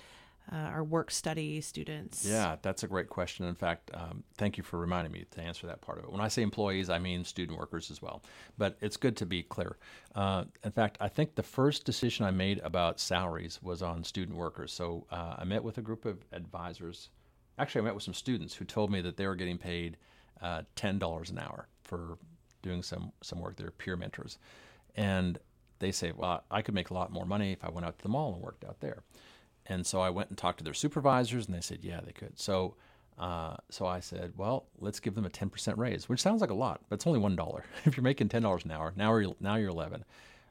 uh, 0.52 0.56
our 0.56 0.84
work 0.84 1.10
study 1.10 1.60
students 1.60 2.24
Yeah, 2.24 2.56
that's 2.60 2.82
a 2.82 2.88
great 2.88 3.08
question. 3.08 3.46
In 3.46 3.54
fact, 3.54 3.90
um, 3.94 4.22
thank 4.36 4.58
you 4.58 4.62
for 4.62 4.78
reminding 4.78 5.12
me 5.12 5.24
to 5.30 5.40
answer 5.40 5.66
that 5.66 5.80
part 5.80 5.98
of 5.98 6.04
it. 6.04 6.12
When 6.12 6.20
I 6.20 6.28
say 6.28 6.42
employees, 6.42 6.90
I 6.90 6.98
mean 6.98 7.24
student 7.24 7.58
workers 7.58 7.90
as 7.90 8.02
well. 8.02 8.22
But 8.58 8.76
it's 8.80 8.96
good 8.96 9.16
to 9.18 9.26
be 9.26 9.42
clear. 9.42 9.78
Uh, 10.14 10.44
in 10.62 10.72
fact, 10.72 10.98
I 11.00 11.08
think 11.08 11.34
the 11.34 11.42
first 11.42 11.84
decision 11.84 12.26
I 12.26 12.30
made 12.30 12.60
about 12.62 13.00
salaries 13.00 13.58
was 13.62 13.82
on 13.82 14.04
student 14.04 14.36
workers. 14.36 14.72
So 14.72 15.06
uh, 15.10 15.36
I 15.38 15.44
met 15.44 15.64
with 15.64 15.78
a 15.78 15.82
group 15.82 16.04
of 16.04 16.18
advisors. 16.32 17.08
Actually, 17.58 17.82
I 17.82 17.84
met 17.84 17.94
with 17.94 18.04
some 18.04 18.14
students 18.14 18.54
who 18.54 18.64
told 18.64 18.90
me 18.90 19.00
that 19.00 19.16
they 19.16 19.26
were 19.26 19.36
getting 19.36 19.58
paid 19.58 19.96
uh, 20.42 20.62
ten 20.74 20.98
dollars 20.98 21.30
an 21.30 21.38
hour 21.38 21.68
for 21.82 22.18
doing 22.62 22.82
some 22.82 23.12
some 23.22 23.40
work. 23.40 23.56
They're 23.56 23.70
peer 23.70 23.96
mentors, 23.96 24.38
and 24.96 25.38
they 25.78 25.92
say, 25.92 26.12
"Well, 26.12 26.44
I 26.50 26.62
could 26.62 26.74
make 26.74 26.90
a 26.90 26.94
lot 26.94 27.12
more 27.12 27.24
money 27.24 27.52
if 27.52 27.64
I 27.64 27.70
went 27.70 27.86
out 27.86 27.98
to 27.98 28.02
the 28.02 28.08
mall 28.08 28.34
and 28.34 28.42
worked 28.42 28.64
out 28.64 28.80
there." 28.80 29.02
And 29.66 29.86
so 29.86 30.00
I 30.00 30.10
went 30.10 30.28
and 30.28 30.38
talked 30.38 30.58
to 30.58 30.64
their 30.64 30.74
supervisors, 30.74 31.46
and 31.46 31.54
they 31.54 31.60
said, 31.60 31.80
"Yeah, 31.82 32.00
they 32.00 32.12
could." 32.12 32.38
So, 32.38 32.74
uh, 33.18 33.56
so 33.70 33.86
I 33.86 34.00
said, 34.00 34.34
"Well, 34.36 34.66
let's 34.78 35.00
give 35.00 35.14
them 35.14 35.24
a 35.24 35.30
ten 35.30 35.48
percent 35.50 35.78
raise," 35.78 36.08
which 36.08 36.20
sounds 36.20 36.40
like 36.40 36.50
a 36.50 36.54
lot, 36.54 36.82
but 36.88 36.96
it's 36.96 37.06
only 37.06 37.18
one 37.18 37.36
dollar. 37.36 37.64
if 37.84 37.96
you're 37.96 38.04
making 38.04 38.28
ten 38.28 38.42
dollars 38.42 38.64
an 38.64 38.70
hour, 38.70 38.92
now 38.96 39.16
you're 39.16 39.34
now 39.40 39.56
you're 39.56 39.70
eleven. 39.70 40.04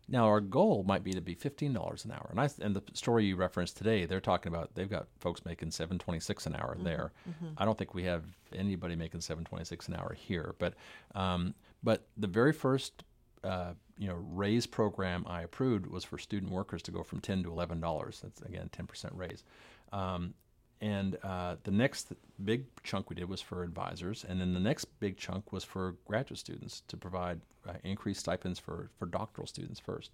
Now 0.10 0.26
our 0.26 0.42
goal 0.42 0.84
might 0.84 1.04
be 1.04 1.14
to 1.14 1.22
be 1.22 1.34
fifteen 1.34 1.74
dollars 1.74 2.06
an 2.06 2.12
hour. 2.12 2.28
And 2.32 2.40
I 2.42 2.50
and 2.62 2.76
the 2.76 2.84
story 2.94 3.26
you 3.26 3.36
referenced 3.36 3.78
today, 3.78 4.06
they're 4.06 4.20
talking 4.20 4.52
about 4.52 4.74
they've 4.76 4.90
got 4.90 5.08
folks 5.20 5.46
making 5.46 5.72
seven 5.72 5.98
twenty 6.00 6.20
six 6.20 6.46
an 6.46 6.56
hour 6.56 6.76
there. 6.84 7.12
I 7.58 7.66
don't 7.66 7.78
think 7.78 7.94
we 7.94 8.04
have 8.04 8.24
anybody 8.54 8.96
making 8.96 9.22
seven 9.22 9.46
twenty 9.46 9.64
six 9.66 9.88
an 9.88 9.96
hour 9.96 10.14
here, 10.14 10.56
but 10.60 10.74
um, 11.16 11.54
but 11.84 12.08
the 12.18 12.28
very 12.28 12.52
first 12.52 13.04
uh, 13.44 13.74
you 13.98 14.08
know 14.08 14.16
raise 14.16 14.66
program 14.66 15.26
I 15.28 15.44
approved 15.44 15.86
was 15.88 16.04
for 16.04 16.18
student 16.18 16.52
workers 16.52 16.82
to 16.84 16.92
go 16.92 17.04
from 17.04 17.20
ten 17.20 17.44
to 17.44 17.52
eleven 17.52 17.80
dollars. 17.80 18.22
That's 18.22 18.42
again 18.42 18.70
ten 18.72 18.88
percent 18.88 19.14
raise. 19.16 19.44
Um, 19.92 20.34
and 20.82 21.18
uh, 21.24 21.56
the 21.64 21.72
next 21.72 22.12
big 22.44 22.66
chunk 22.84 23.10
we 23.10 23.16
did 23.16 23.30
was 23.30 23.40
for 23.40 23.64
advisors, 23.64 24.26
and 24.28 24.42
then 24.42 24.54
the 24.54 24.60
next 24.60 24.86
big 25.00 25.18
chunk 25.18 25.54
was 25.54 25.64
for 25.64 25.96
graduate 26.06 26.40
students 26.40 26.82
to 26.90 26.98
provide 26.98 27.40
uh, 27.68 27.74
increased 27.84 28.22
stipends 28.22 28.60
for 28.60 28.90
for 28.98 29.06
doctoral 29.06 29.48
students 29.48 29.80
first. 29.80 30.12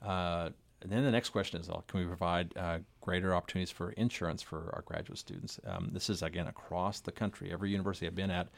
Uh, 0.00 0.50
and 0.82 0.90
then 0.90 1.04
the 1.04 1.10
next 1.12 1.30
question 1.30 1.60
is, 1.60 1.68
uh, 1.68 1.80
can 1.86 2.00
we 2.00 2.06
provide 2.06 2.56
uh, 2.56 2.78
greater 3.00 3.34
opportunities 3.34 3.70
for 3.70 3.92
insurance 3.92 4.42
for 4.42 4.70
our 4.74 4.82
graduate 4.82 5.18
students? 5.18 5.60
Um, 5.64 5.90
this 5.92 6.10
is 6.10 6.22
again 6.22 6.48
across 6.48 7.00
the 7.00 7.12
country. 7.12 7.52
Every 7.52 7.70
university 7.70 8.06
I've 8.06 8.16
been 8.16 8.32
at, 8.32 8.48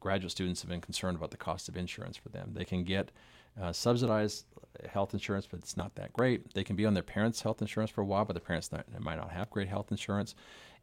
graduate 0.00 0.32
students 0.32 0.60
have 0.62 0.70
been 0.70 0.80
concerned 0.80 1.16
about 1.16 1.30
the 1.30 1.36
cost 1.36 1.68
of 1.68 1.76
insurance 1.76 2.16
for 2.16 2.30
them. 2.30 2.50
They 2.52 2.64
can 2.64 2.82
get 2.82 3.12
uh, 3.60 3.72
subsidized 3.72 4.46
health 4.88 5.12
insurance, 5.12 5.46
but 5.50 5.58
it's 5.58 5.76
not 5.76 5.94
that 5.96 6.12
great. 6.12 6.54
They 6.54 6.64
can 6.64 6.76
be 6.76 6.86
on 6.86 6.94
their 6.94 7.02
parents' 7.02 7.42
health 7.42 7.60
insurance 7.60 7.90
for 7.90 8.02
a 8.02 8.04
while, 8.04 8.24
but 8.24 8.34
the 8.34 8.40
parents 8.40 8.70
not, 8.70 8.86
might 9.00 9.16
not 9.16 9.30
have 9.30 9.50
great 9.50 9.68
health 9.68 9.90
insurance, 9.90 10.34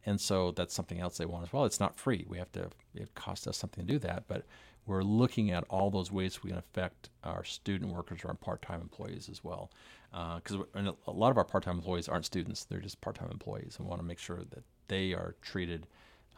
and 0.04 0.20
so 0.20 0.50
that's 0.50 0.74
something 0.74 1.00
else 1.00 1.16
they 1.16 1.26
want 1.26 1.44
as 1.44 1.52
well. 1.52 1.64
It's 1.64 1.80
not 1.80 1.96
free. 1.96 2.26
We 2.28 2.38
have 2.38 2.52
to. 2.52 2.70
It 2.94 3.14
costs 3.14 3.46
us 3.46 3.56
something 3.56 3.86
to 3.86 3.92
do 3.92 3.98
that, 4.00 4.24
but 4.28 4.44
we're 4.86 5.02
looking 5.02 5.50
at 5.50 5.64
all 5.68 5.90
those 5.90 6.12
ways 6.12 6.42
we 6.42 6.50
can 6.50 6.58
affect 6.58 7.08
our 7.24 7.42
student 7.42 7.92
workers 7.92 8.20
or 8.24 8.28
our 8.28 8.34
part-time 8.34 8.80
employees 8.80 9.28
as 9.28 9.42
well, 9.42 9.70
because 10.10 10.58
a 10.74 11.10
lot 11.10 11.30
of 11.30 11.38
our 11.38 11.44
part-time 11.44 11.76
employees 11.76 12.08
aren't 12.08 12.26
students; 12.26 12.64
they're 12.64 12.80
just 12.80 13.00
part-time 13.00 13.30
employees, 13.30 13.76
and 13.78 13.86
we 13.86 13.88
want 13.88 14.00
to 14.00 14.06
make 14.06 14.18
sure 14.18 14.42
that 14.50 14.62
they 14.88 15.12
are 15.12 15.34
treated 15.42 15.86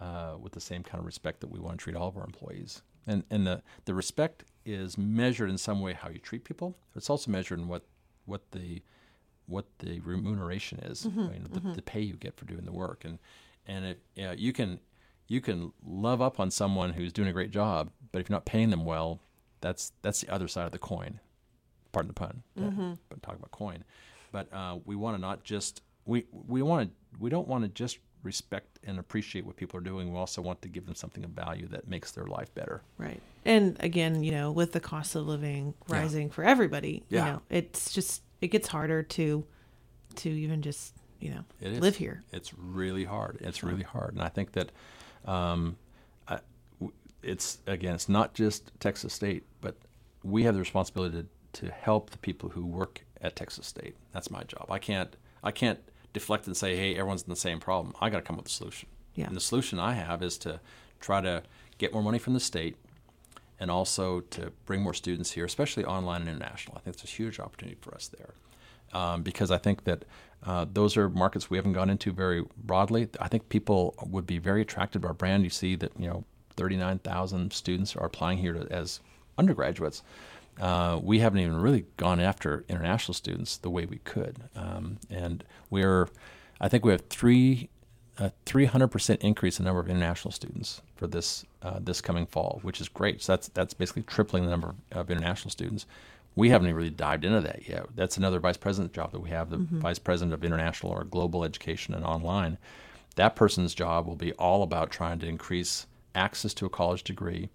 uh, 0.00 0.36
with 0.40 0.52
the 0.52 0.60
same 0.60 0.82
kind 0.82 1.00
of 1.00 1.06
respect 1.06 1.40
that 1.40 1.50
we 1.50 1.58
want 1.58 1.78
to 1.78 1.82
treat 1.82 1.96
all 1.96 2.08
of 2.08 2.16
our 2.16 2.24
employees. 2.24 2.82
And 3.06 3.24
and 3.30 3.46
the 3.46 3.62
the 3.84 3.94
respect 3.94 4.44
is 4.68 4.96
measured 4.98 5.50
in 5.50 5.58
some 5.58 5.80
way 5.80 5.92
how 5.92 6.08
you 6.08 6.18
treat 6.18 6.44
people. 6.44 6.76
It's 6.94 7.10
also 7.10 7.30
measured 7.30 7.58
in 7.58 7.68
what 7.68 7.82
what 8.26 8.50
the 8.52 8.82
what 9.46 9.64
the 9.78 10.00
remuneration 10.00 10.78
is, 10.80 11.06
you 11.06 11.10
know, 11.40 11.46
the, 11.50 11.60
the 11.76 11.82
pay 11.82 12.00
you 12.00 12.14
get 12.14 12.36
for 12.36 12.44
doing 12.44 12.64
the 12.66 12.72
work. 12.72 13.04
And 13.04 13.18
and 13.66 13.84
if 13.86 13.96
yeah, 14.14 14.32
you 14.32 14.52
can 14.52 14.80
you 15.26 15.40
can 15.40 15.72
love 15.84 16.20
up 16.20 16.38
on 16.40 16.50
someone 16.50 16.92
who's 16.92 17.12
doing 17.12 17.28
a 17.28 17.32
great 17.32 17.50
job, 17.50 17.90
but 18.12 18.20
if 18.20 18.28
you're 18.28 18.36
not 18.36 18.44
paying 18.46 18.70
them 18.70 18.84
well, 18.84 19.20
that's 19.60 19.92
that's 20.02 20.20
the 20.20 20.30
other 20.32 20.48
side 20.48 20.66
of 20.66 20.72
the 20.72 20.78
coin. 20.78 21.20
Pardon 21.92 22.08
the 22.08 22.14
pun, 22.14 22.42
uh, 22.58 22.94
but 23.08 23.22
talk 23.22 23.36
about 23.36 23.50
coin. 23.50 23.84
But 24.30 24.52
uh, 24.52 24.78
we 24.84 24.94
want 24.96 25.16
to 25.16 25.20
not 25.20 25.42
just 25.44 25.80
we 26.04 26.26
we 26.30 26.60
want 26.62 26.90
to 26.90 27.18
we 27.18 27.30
don't 27.30 27.48
want 27.48 27.64
to 27.64 27.68
just 27.68 27.98
respect 28.22 28.78
and 28.84 28.98
appreciate 28.98 29.46
what 29.46 29.56
people 29.56 29.78
are 29.78 29.82
doing. 29.82 30.12
We 30.12 30.18
also 30.18 30.42
want 30.42 30.62
to 30.62 30.68
give 30.68 30.86
them 30.86 30.94
something 30.94 31.24
of 31.24 31.30
value 31.30 31.66
that 31.68 31.88
makes 31.88 32.10
their 32.12 32.26
life 32.26 32.52
better. 32.54 32.82
Right. 32.98 33.20
And 33.44 33.76
again, 33.80 34.22
you 34.22 34.32
know, 34.32 34.50
with 34.50 34.72
the 34.72 34.80
cost 34.80 35.14
of 35.14 35.26
living 35.26 35.74
rising 35.88 36.30
for 36.30 36.44
everybody, 36.44 37.04
Yeah. 37.08 37.26
you 37.26 37.32
know, 37.32 37.42
it's 37.50 37.92
just 37.92 38.22
it 38.40 38.48
gets 38.48 38.68
harder 38.68 39.02
to 39.02 39.44
to 40.16 40.28
even 40.30 40.62
just, 40.62 40.94
you 41.20 41.30
know, 41.30 41.44
It 41.60 41.72
is. 41.72 41.80
live 41.80 41.96
here. 41.96 42.22
It's 42.32 42.52
really 42.54 43.04
hard. 43.04 43.38
It's 43.40 43.62
really 43.62 43.82
hard, 43.84 44.14
and 44.14 44.22
I 44.22 44.28
think 44.28 44.52
that 44.52 44.72
um, 45.24 45.76
I, 46.26 46.40
it's 47.22 47.58
again, 47.66 47.94
it's 47.94 48.08
not 48.08 48.34
just 48.34 48.70
Texas 48.80 49.12
State, 49.12 49.44
but 49.60 49.76
we 50.22 50.42
have 50.44 50.54
the 50.54 50.60
responsibility 50.60 51.22
to, 51.52 51.66
to 51.66 51.72
help 51.72 52.10
the 52.10 52.18
people 52.18 52.48
who 52.50 52.64
work 52.66 53.04
at 53.20 53.36
Texas 53.36 53.66
State. 53.66 53.96
That's 54.12 54.30
my 54.30 54.42
job. 54.44 54.66
I 54.70 54.78
can't 54.78 55.14
I 55.42 55.50
can't 55.50 55.78
deflect 56.18 56.46
and 56.46 56.56
say, 56.56 56.76
hey, 56.76 56.94
everyone's 56.94 57.22
in 57.22 57.30
the 57.30 57.36
same 57.36 57.60
problem. 57.60 57.94
I 58.00 58.10
got 58.10 58.18
to 58.18 58.22
come 58.22 58.36
up 58.36 58.44
with 58.44 58.52
a 58.52 58.54
solution. 58.54 58.88
Yeah. 59.14 59.26
And 59.26 59.36
the 59.36 59.40
solution 59.40 59.78
I 59.78 59.92
have 59.92 60.22
is 60.22 60.38
to 60.38 60.60
try 61.00 61.20
to 61.20 61.42
get 61.78 61.92
more 61.92 62.02
money 62.02 62.18
from 62.18 62.34
the 62.34 62.40
state 62.40 62.76
and 63.60 63.70
also 63.70 64.20
to 64.20 64.52
bring 64.66 64.82
more 64.82 64.94
students 64.94 65.32
here, 65.32 65.44
especially 65.44 65.84
online 65.84 66.22
and 66.22 66.30
international. 66.30 66.76
I 66.76 66.80
think 66.80 66.94
it's 66.94 67.04
a 67.04 67.08
huge 67.08 67.40
opportunity 67.40 67.78
for 67.80 67.94
us 67.94 68.08
there. 68.08 68.34
Um, 68.92 69.22
because 69.22 69.50
I 69.50 69.58
think 69.58 69.84
that 69.84 70.04
uh, 70.46 70.64
those 70.72 70.96
are 70.96 71.08
markets 71.08 71.50
we 71.50 71.58
haven't 71.58 71.74
gone 71.74 71.90
into 71.90 72.12
very 72.12 72.44
broadly. 72.56 73.08
I 73.20 73.28
think 73.28 73.48
people 73.48 73.94
would 74.06 74.26
be 74.26 74.38
very 74.38 74.62
attracted 74.62 75.02
to 75.02 75.08
our 75.08 75.14
brand. 75.14 75.44
You 75.44 75.50
see 75.50 75.74
that 75.76 75.92
you 75.98 76.08
know 76.08 76.24
39,000 76.56 77.52
students 77.52 77.96
are 77.96 78.06
applying 78.06 78.38
here 78.38 78.54
to, 78.54 78.66
as 78.72 79.00
undergraduates. 79.36 80.02
Uh, 80.60 80.98
we 81.02 81.20
haven't 81.20 81.40
even 81.40 81.56
really 81.56 81.86
gone 81.96 82.20
after 82.20 82.64
international 82.68 83.14
students 83.14 83.56
the 83.56 83.70
way 83.70 83.86
we 83.86 83.98
could, 83.98 84.44
um, 84.56 84.98
and 85.10 85.44
we're. 85.70 86.08
I 86.60 86.68
think 86.68 86.84
we 86.84 86.90
have 86.90 87.02
three 87.08 87.68
a 88.18 88.32
300% 88.46 89.18
increase 89.20 89.58
in 89.58 89.64
the 89.64 89.68
number 89.68 89.80
of 89.80 89.88
international 89.88 90.32
students 90.32 90.82
for 90.96 91.06
this 91.06 91.44
uh, 91.62 91.78
this 91.80 92.00
coming 92.00 92.26
fall, 92.26 92.58
which 92.62 92.80
is 92.80 92.88
great. 92.88 93.22
So 93.22 93.32
that's 93.32 93.48
that's 93.48 93.74
basically 93.74 94.02
tripling 94.02 94.44
the 94.44 94.50
number 94.50 94.74
of 94.92 95.10
international 95.10 95.50
students. 95.50 95.86
We 96.34 96.50
haven't 96.50 96.72
really 96.74 96.90
dived 96.90 97.24
into 97.24 97.40
that 97.40 97.68
yet. 97.68 97.86
That's 97.94 98.16
another 98.16 98.38
vice 98.38 98.56
president 98.56 98.92
job 98.92 99.12
that 99.12 99.20
we 99.20 99.30
have, 99.30 99.50
the 99.50 99.56
vice 99.56 99.98
president 99.98 100.34
of 100.34 100.44
international 100.44 100.92
or 100.92 101.02
global 101.02 101.42
education 101.42 101.94
and 101.94 102.04
online. 102.04 102.58
That 103.16 103.34
person's 103.34 103.74
job 103.74 104.06
will 104.06 104.14
be 104.14 104.32
all 104.34 104.62
about 104.62 104.90
trying 104.92 105.18
to 105.20 105.26
increase 105.26 105.86
access 106.14 106.54
to 106.54 106.66
a 106.66 106.70
college 106.70 107.02
degree, 107.02 107.48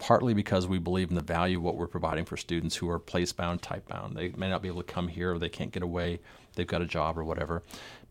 partly 0.00 0.32
because 0.32 0.66
we 0.66 0.78
believe 0.78 1.10
in 1.10 1.14
the 1.14 1.22
value 1.22 1.58
of 1.58 1.62
what 1.62 1.76
we're 1.76 1.86
providing 1.86 2.24
for 2.24 2.36
students 2.36 2.74
who 2.74 2.88
are 2.88 2.98
place 2.98 3.32
bound, 3.32 3.60
type 3.60 3.86
bound. 3.86 4.16
They 4.16 4.30
may 4.30 4.48
not 4.48 4.62
be 4.62 4.68
able 4.68 4.82
to 4.82 4.92
come 4.92 5.08
here 5.08 5.34
or 5.34 5.38
they 5.38 5.50
can't 5.50 5.70
get 5.70 5.82
away, 5.82 6.20
they've 6.56 6.66
got 6.66 6.80
a 6.80 6.86
job 6.86 7.18
or 7.18 7.22
whatever. 7.22 7.62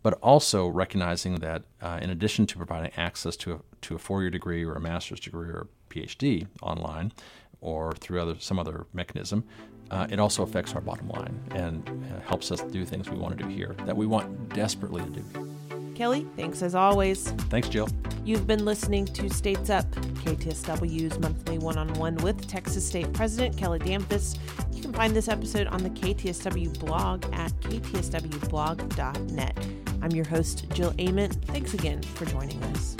But 0.03 0.13
also 0.21 0.67
recognizing 0.67 1.35
that 1.37 1.63
uh, 1.81 1.99
in 2.01 2.11
addition 2.11 2.45
to 2.47 2.57
providing 2.57 2.91
access 2.95 3.35
to 3.37 3.53
a, 3.53 3.59
to 3.81 3.95
a 3.95 3.97
four 3.97 4.21
year 4.21 4.29
degree 4.29 4.63
or 4.63 4.75
a 4.75 4.79
master's 4.79 5.19
degree 5.19 5.49
or 5.49 5.67
a 5.67 5.93
PhD 5.93 6.47
online 6.61 7.11
or 7.59 7.91
through 7.93 8.21
other, 8.21 8.35
some 8.39 8.59
other 8.59 8.85
mechanism, 8.93 9.43
uh, 9.89 10.07
it 10.11 10.19
also 10.19 10.43
affects 10.43 10.75
our 10.75 10.81
bottom 10.81 11.09
line 11.09 11.37
and 11.51 11.89
uh, 11.89 12.19
helps 12.21 12.51
us 12.51 12.61
do 12.61 12.85
things 12.85 13.09
we 13.09 13.17
want 13.17 13.35
to 13.35 13.43
do 13.43 13.49
here 13.49 13.75
that 13.85 13.97
we 13.97 14.05
want 14.05 14.49
desperately 14.53 15.03
to 15.03 15.09
do. 15.09 15.78
Kelly, 15.99 16.25
thanks 16.37 16.61
as 16.61 16.75
always. 16.75 17.31
Thanks, 17.49 17.67
Jill. 17.67 17.89
You've 18.23 18.47
been 18.47 18.63
listening 18.63 19.03
to 19.07 19.29
States 19.29 19.69
Up, 19.69 19.83
KTSW's 20.23 21.19
monthly 21.19 21.57
one 21.57 21.77
on 21.77 21.93
one 21.95 22.15
with 22.15 22.47
Texas 22.47 22.87
State 22.87 23.11
President 23.11 23.57
Kelly 23.57 23.79
Damphousse. 23.79 24.37
You 24.71 24.81
can 24.81 24.93
find 24.93 25.13
this 25.13 25.27
episode 25.27 25.67
on 25.67 25.83
the 25.83 25.89
KTSW 25.89 26.79
blog 26.79 27.25
at 27.33 27.51
ktswblog.net. 27.59 29.57
I'm 30.01 30.11
your 30.11 30.25
host, 30.25 30.69
Jill 30.69 30.93
Ament. 30.99 31.35
Thanks 31.47 31.73
again 31.73 32.01
for 32.01 32.23
joining 32.23 32.63
us. 32.63 32.95